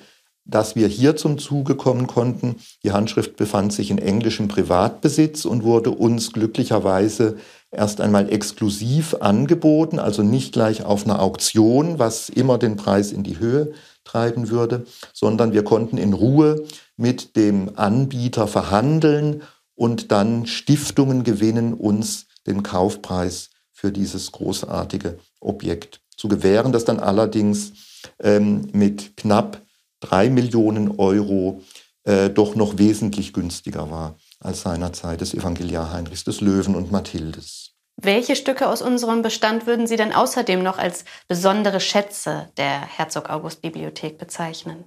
dass 0.44 0.76
wir 0.76 0.88
hier 0.88 1.16
zum 1.16 1.38
Zuge 1.38 1.74
kommen 1.74 2.06
konnten. 2.06 2.56
Die 2.82 2.92
Handschrift 2.92 3.36
befand 3.36 3.72
sich 3.72 3.90
in 3.90 3.98
englischem 3.98 4.46
Privatbesitz 4.48 5.46
und 5.46 5.64
wurde 5.64 5.90
uns 5.90 6.32
glücklicherweise 6.32 7.38
erst 7.74 8.00
einmal 8.00 8.32
exklusiv 8.32 9.16
angeboten, 9.20 9.98
also 9.98 10.22
nicht 10.22 10.52
gleich 10.52 10.84
auf 10.84 11.04
einer 11.04 11.20
Auktion, 11.20 11.98
was 11.98 12.28
immer 12.28 12.58
den 12.58 12.76
Preis 12.76 13.12
in 13.12 13.22
die 13.22 13.38
Höhe 13.38 13.72
treiben 14.04 14.50
würde, 14.50 14.86
sondern 15.12 15.52
wir 15.52 15.64
konnten 15.64 15.98
in 15.98 16.12
Ruhe 16.12 16.64
mit 16.96 17.36
dem 17.36 17.72
Anbieter 17.76 18.46
verhandeln 18.46 19.42
und 19.74 20.12
dann 20.12 20.46
Stiftungen 20.46 21.24
gewinnen, 21.24 21.74
uns 21.74 22.26
den 22.46 22.62
Kaufpreis 22.62 23.50
für 23.72 23.90
dieses 23.90 24.32
großartige 24.32 25.18
Objekt 25.40 26.00
zu 26.16 26.28
gewähren, 26.28 26.72
das 26.72 26.84
dann 26.84 27.00
allerdings 27.00 27.72
ähm, 28.20 28.68
mit 28.72 29.16
knapp 29.16 29.62
drei 30.00 30.30
Millionen 30.30 30.98
Euro 30.98 31.62
äh, 32.04 32.30
doch 32.30 32.54
noch 32.54 32.78
wesentlich 32.78 33.32
günstiger 33.32 33.90
war 33.90 34.16
als 34.44 34.62
seinerzeit 34.62 35.20
des 35.20 35.34
Evangeliar 35.34 35.92
Heinrichs 35.92 36.24
des 36.24 36.40
Löwen 36.40 36.74
und 36.74 36.92
Mathildes. 36.92 37.70
Welche 37.96 38.34
Stücke 38.36 38.68
aus 38.68 38.82
unserem 38.82 39.22
Bestand 39.22 39.66
würden 39.66 39.86
Sie 39.86 39.96
denn 39.96 40.12
außerdem 40.12 40.62
noch 40.62 40.78
als 40.78 41.04
besondere 41.28 41.80
Schätze 41.80 42.48
der 42.56 42.80
Herzog 42.80 43.30
August 43.30 43.62
Bibliothek 43.62 44.18
bezeichnen? 44.18 44.84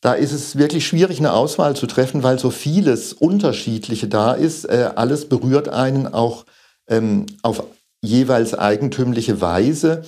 Da 0.00 0.14
ist 0.14 0.32
es 0.32 0.56
wirklich 0.56 0.86
schwierig, 0.86 1.18
eine 1.18 1.32
Auswahl 1.32 1.74
zu 1.74 1.86
treffen, 1.86 2.22
weil 2.22 2.38
so 2.38 2.50
vieles 2.50 3.12
Unterschiedliche 3.12 4.06
da 4.08 4.32
ist. 4.32 4.64
Äh, 4.64 4.90
alles 4.94 5.28
berührt 5.28 5.68
einen 5.68 6.06
auch 6.06 6.46
ähm, 6.88 7.26
auf 7.42 7.64
jeweils 8.00 8.54
eigentümliche 8.54 9.40
Weise. 9.40 10.02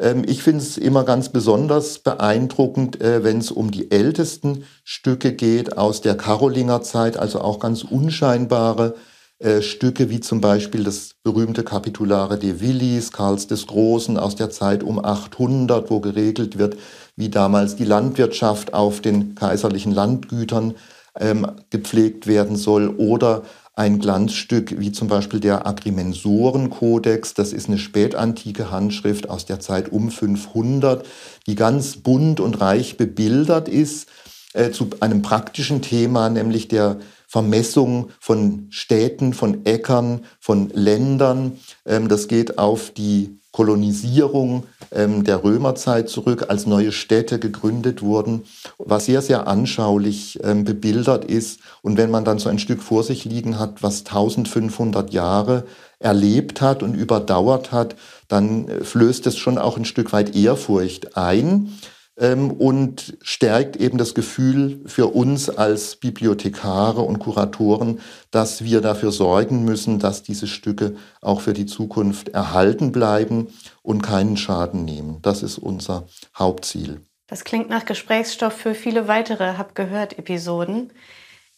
Ähm, 0.00 0.24
ich 0.26 0.42
finde 0.42 0.62
es 0.62 0.78
immer 0.78 1.04
ganz 1.04 1.28
besonders 1.28 2.00
beeindruckend, 2.00 3.00
äh, 3.00 3.22
wenn 3.22 3.38
es 3.38 3.50
um 3.50 3.70
die 3.70 3.90
ältesten 3.90 4.64
Stücke 4.82 5.32
geht 5.34 5.76
aus 5.76 6.00
der 6.00 6.16
Karolingerzeit, 6.16 7.16
also 7.16 7.40
auch 7.40 7.60
ganz 7.60 7.84
unscheinbare 7.84 8.94
äh, 9.38 9.62
Stücke 9.62 10.10
wie 10.10 10.20
zum 10.20 10.40
Beispiel 10.40 10.84
das 10.84 11.14
berühmte 11.22 11.62
Capitulare 11.62 12.38
de 12.38 12.60
Villis, 12.60 13.12
Karls 13.12 13.46
des 13.46 13.66
Großen 13.66 14.18
aus 14.18 14.36
der 14.36 14.50
Zeit 14.50 14.82
um 14.82 15.04
800, 15.04 15.90
wo 15.90 16.00
geregelt 16.00 16.58
wird, 16.58 16.76
wie 17.16 17.28
damals 17.28 17.76
die 17.76 17.84
Landwirtschaft 17.84 18.72
auf 18.74 19.00
den 19.00 19.34
kaiserlichen 19.34 19.92
Landgütern 19.92 20.74
ähm, 21.18 21.46
gepflegt 21.70 22.26
werden 22.26 22.56
soll 22.56 22.88
oder 22.88 23.42
ein 23.80 23.98
Glanzstück 23.98 24.78
wie 24.78 24.92
zum 24.92 25.08
Beispiel 25.08 25.40
der 25.40 25.66
Agrimensorenkodex. 25.66 27.32
Das 27.32 27.54
ist 27.54 27.66
eine 27.66 27.78
spätantike 27.78 28.70
Handschrift 28.70 29.30
aus 29.30 29.46
der 29.46 29.58
Zeit 29.58 29.90
um 29.90 30.10
500, 30.10 31.06
die 31.46 31.54
ganz 31.54 31.96
bunt 31.96 32.40
und 32.40 32.60
reich 32.60 32.98
bebildert 32.98 33.70
ist 33.70 34.10
äh, 34.52 34.70
zu 34.70 34.90
einem 35.00 35.22
praktischen 35.22 35.80
Thema, 35.80 36.28
nämlich 36.28 36.68
der 36.68 36.98
Vermessung 37.26 38.10
von 38.20 38.66
Städten, 38.68 39.32
von 39.32 39.64
Äckern, 39.64 40.26
von 40.40 40.68
Ländern. 40.74 41.58
Ähm, 41.86 42.08
das 42.08 42.28
geht 42.28 42.58
auf 42.58 42.90
die 42.90 43.39
Kolonisierung 43.52 44.64
ähm, 44.92 45.24
der 45.24 45.42
Römerzeit 45.42 46.08
zurück, 46.08 46.46
als 46.48 46.66
neue 46.66 46.92
Städte 46.92 47.38
gegründet 47.38 48.02
wurden, 48.02 48.44
was 48.78 49.06
sehr, 49.06 49.22
sehr 49.22 49.48
anschaulich 49.48 50.38
ähm, 50.42 50.64
bebildert 50.64 51.24
ist. 51.24 51.60
Und 51.82 51.96
wenn 51.96 52.10
man 52.10 52.24
dann 52.24 52.38
so 52.38 52.48
ein 52.48 52.58
Stück 52.58 52.82
vor 52.82 53.02
sich 53.02 53.24
liegen 53.24 53.58
hat, 53.58 53.82
was 53.82 54.00
1500 54.00 55.12
Jahre 55.12 55.64
erlebt 55.98 56.60
hat 56.60 56.82
und 56.82 56.94
überdauert 56.94 57.72
hat, 57.72 57.96
dann 58.28 58.68
äh, 58.68 58.84
flößt 58.84 59.26
es 59.26 59.36
schon 59.36 59.58
auch 59.58 59.76
ein 59.76 59.84
Stück 59.84 60.12
weit 60.12 60.36
Ehrfurcht 60.36 61.16
ein 61.16 61.72
ähm, 62.20 62.52
und 62.52 63.18
stärkt 63.22 63.76
eben 63.76 63.98
das 63.98 64.14
Gefühl 64.14 64.82
für 64.86 65.08
uns 65.08 65.48
als 65.48 65.96
Bibliothekare 65.96 67.00
und 67.00 67.18
Kuratoren, 67.18 68.00
dass 68.30 68.62
wir 68.62 68.80
dafür 68.80 69.10
sorgen 69.10 69.64
müssen, 69.64 69.98
dass 69.98 70.22
diese 70.22 70.46
Stücke 70.46 70.94
auch 71.20 71.40
für 71.40 71.54
die 71.54 71.66
Zukunft 71.66 72.28
erhalten 72.28 72.92
bleiben 72.92 73.48
und 73.82 74.02
keinen 74.02 74.36
Schaden 74.36 74.84
nehmen. 74.84 75.18
Das 75.22 75.42
ist 75.42 75.58
unser 75.58 76.06
Hauptziel. 76.38 77.00
Das 77.26 77.44
klingt 77.44 77.68
nach 77.68 77.84
Gesprächsstoff 77.84 78.52
für 78.52 78.74
viele 78.74 79.08
weitere 79.08 79.56
Hab 79.56 79.74
gehört 79.74 80.18
Episoden. 80.18 80.92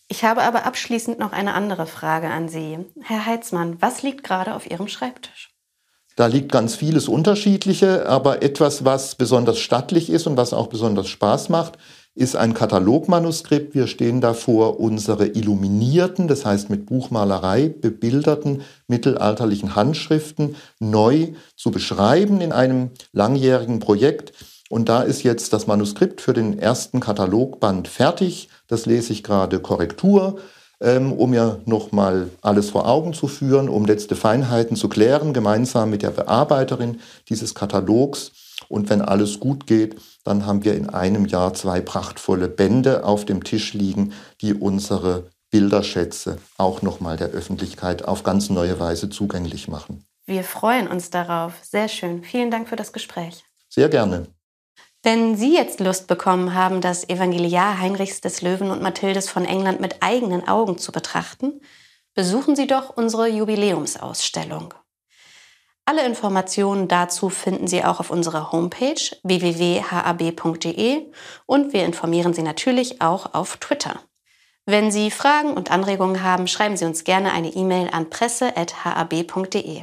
Ich 0.09 0.25
habe 0.25 0.43
aber 0.43 0.67
abschließend 0.67 1.19
noch 1.19 1.33
eine 1.33 1.55
andere 1.55 1.87
Frage 1.87 2.29
an 2.29 2.49
Sie. 2.49 2.79
Herr 3.01 3.25
Heitzmann, 3.25 3.81
was 3.81 4.03
liegt 4.03 4.25
gerade 4.25 4.55
auf 4.55 4.71
Ihrem 4.71 4.89
Schreibtisch? 4.89 5.52
Da 6.17 6.27
liegt 6.27 6.53
ganz 6.53 6.75
vieles 6.75 7.09
Unterschiedliche, 7.09 8.07
aber 8.09 8.43
etwas, 8.43 8.85
was 8.85 9.15
besonders 9.15 9.59
stattlich 9.59 10.11
ist 10.11 10.27
und 10.27 10.37
was 10.37 10.53
auch 10.53 10.67
besonders 10.67 11.09
Spaß 11.09 11.49
macht, 11.49 11.79
ist 12.15 12.37
ein 12.37 12.53
Katalogmanuskript. 12.53 13.75
Wir 13.75 13.87
stehen 13.87 14.21
davor, 14.21 14.79
unsere 14.79 15.29
illuminierten, 15.29 16.29
das 16.29 16.45
heißt 16.45 16.69
mit 16.69 16.85
Buchmalerei 16.85 17.71
bebilderten 17.71 18.63
mittelalterlichen 18.87 19.75
Handschriften 19.75 20.57
neu 20.79 21.29
zu 21.57 21.71
beschreiben 21.71 22.43
in 22.43 22.53
einem 22.53 22.91
langjährigen 23.13 23.79
Projekt. 23.81 24.33
Und 24.69 24.91
da 24.91 25.03
ist 25.03 25.23
jetzt 25.23 25.55
das 25.55 25.67
Manuskript 25.67 26.21
für 26.21 26.35
den 26.35 26.59
ersten 26.59 27.01
Katalogband 27.01 27.89
fertig. 27.89 28.49
Das 28.69 28.85
lese 28.85 29.13
ich 29.15 29.23
gerade 29.23 29.61
Korrektur 29.61 30.39
ähm, 30.83 31.13
um 31.13 31.31
mir 31.31 31.61
nochmal 31.65 32.29
alles 32.43 32.71
vor 32.71 32.89
Augen 32.89 33.15
zu 33.15 33.29
führen, 33.29 33.69
um 33.69 33.85
letzte 33.85 34.17
Feinheiten 34.17 34.77
zu 34.77 34.89
klären, 34.89 35.33
gemeinsam 35.33 35.91
mit 35.91 36.03
der 36.03 36.11
Bearbeiterin 36.11 37.01
dieses 37.29 37.55
Katalogs. 37.55 38.33
Und 38.69 38.91
wenn 38.91 39.01
alles 39.01 39.41
gut 39.41 39.67
geht, 39.67 39.97
dann 40.25 40.47
haben 40.47 40.65
wir 40.65 40.75
in 40.75 40.89
einem 40.89 41.27
Jahr 41.27 41.55
zwei 41.55 41.81
prachtvolle 41.81 42.49
Bände 42.49 43.05
auf 43.05 43.25
dem 43.25 43.45
Tisch 43.45 43.75
liegen, 43.75 44.13
die 44.41 44.55
unsere 44.55 45.25
Bilderschätze 45.51 46.39
auch 46.57 46.83
nochmal 46.83 47.17
der 47.17 47.29
Öffentlichkeit 47.29 48.05
auf 48.07 48.23
ganz 48.23 48.51
neue 48.51 48.81
Weise 48.81 49.11
zugänglich 49.11 49.69
machen. 49.69 50.05
Wir 50.27 50.45
freuen 50.45 50.89
uns 50.89 51.11
darauf. 51.11 51.55
Sehr 51.63 51.89
schön. 51.89 52.25
Vielen 52.25 52.51
Dank 52.51 52.69
für 52.69 52.77
das 52.77 52.93
Gespräch. 52.93 53.45
Sehr 53.69 53.89
gerne. 53.89 54.27
Wenn 55.05 55.37
Sie 55.37 55.53
jetzt 55.55 55.81
Lust 55.81 56.07
bekommen 56.07 56.55
haben, 56.55 56.81
das 56.81 57.09
Evangeliar 57.09 57.81
Heinrichs 57.81 58.21
des 58.21 58.41
Löwen 58.41 58.71
und 58.71 58.83
Mathildes 58.83 59.29
von 59.29 59.45
England 59.45 59.81
mit 59.81 59.97
eigenen 60.01 60.47
Augen 60.47 60.79
zu 60.79 60.93
betrachten, 60.93 61.61
besuchen 62.15 62.55
Sie 62.55 62.69
doch 62.69 62.97
unsere 62.97 63.27
Jubiläumsausstellung. 63.29 64.73
Alle 65.85 66.07
Informationen 66.07 66.87
dazu 66.87 67.31
finden 67.31 67.67
Sie 67.67 67.85
auch 67.85 67.99
auf 67.99 68.11
unserer 68.11 68.53
Homepage 68.53 69.01
www.hab.de 69.25 71.11
und 71.47 71.73
wir 71.73 71.85
informieren 71.85 72.33
Sie 72.33 72.43
natürlich 72.43 73.03
auch 73.03 73.35
auf 73.35 73.57
Twitter. 73.57 74.01
Wenn 74.67 74.93
Sie 74.93 75.11
Fragen 75.11 75.55
und 75.55 75.73
Anregungen 75.73 76.23
haben, 76.23 76.47
schreiben 76.47 76.77
Sie 76.77 76.85
uns 76.85 77.03
gerne 77.03 77.33
eine 77.33 77.49
E-Mail 77.49 77.89
an 77.91 78.09
presse.hab.de. 78.09 79.83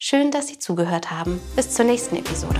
Schön, 0.00 0.32
dass 0.32 0.48
Sie 0.48 0.58
zugehört 0.58 1.12
haben. 1.12 1.40
Bis 1.54 1.70
zur 1.70 1.84
nächsten 1.84 2.16
Episode. 2.16 2.58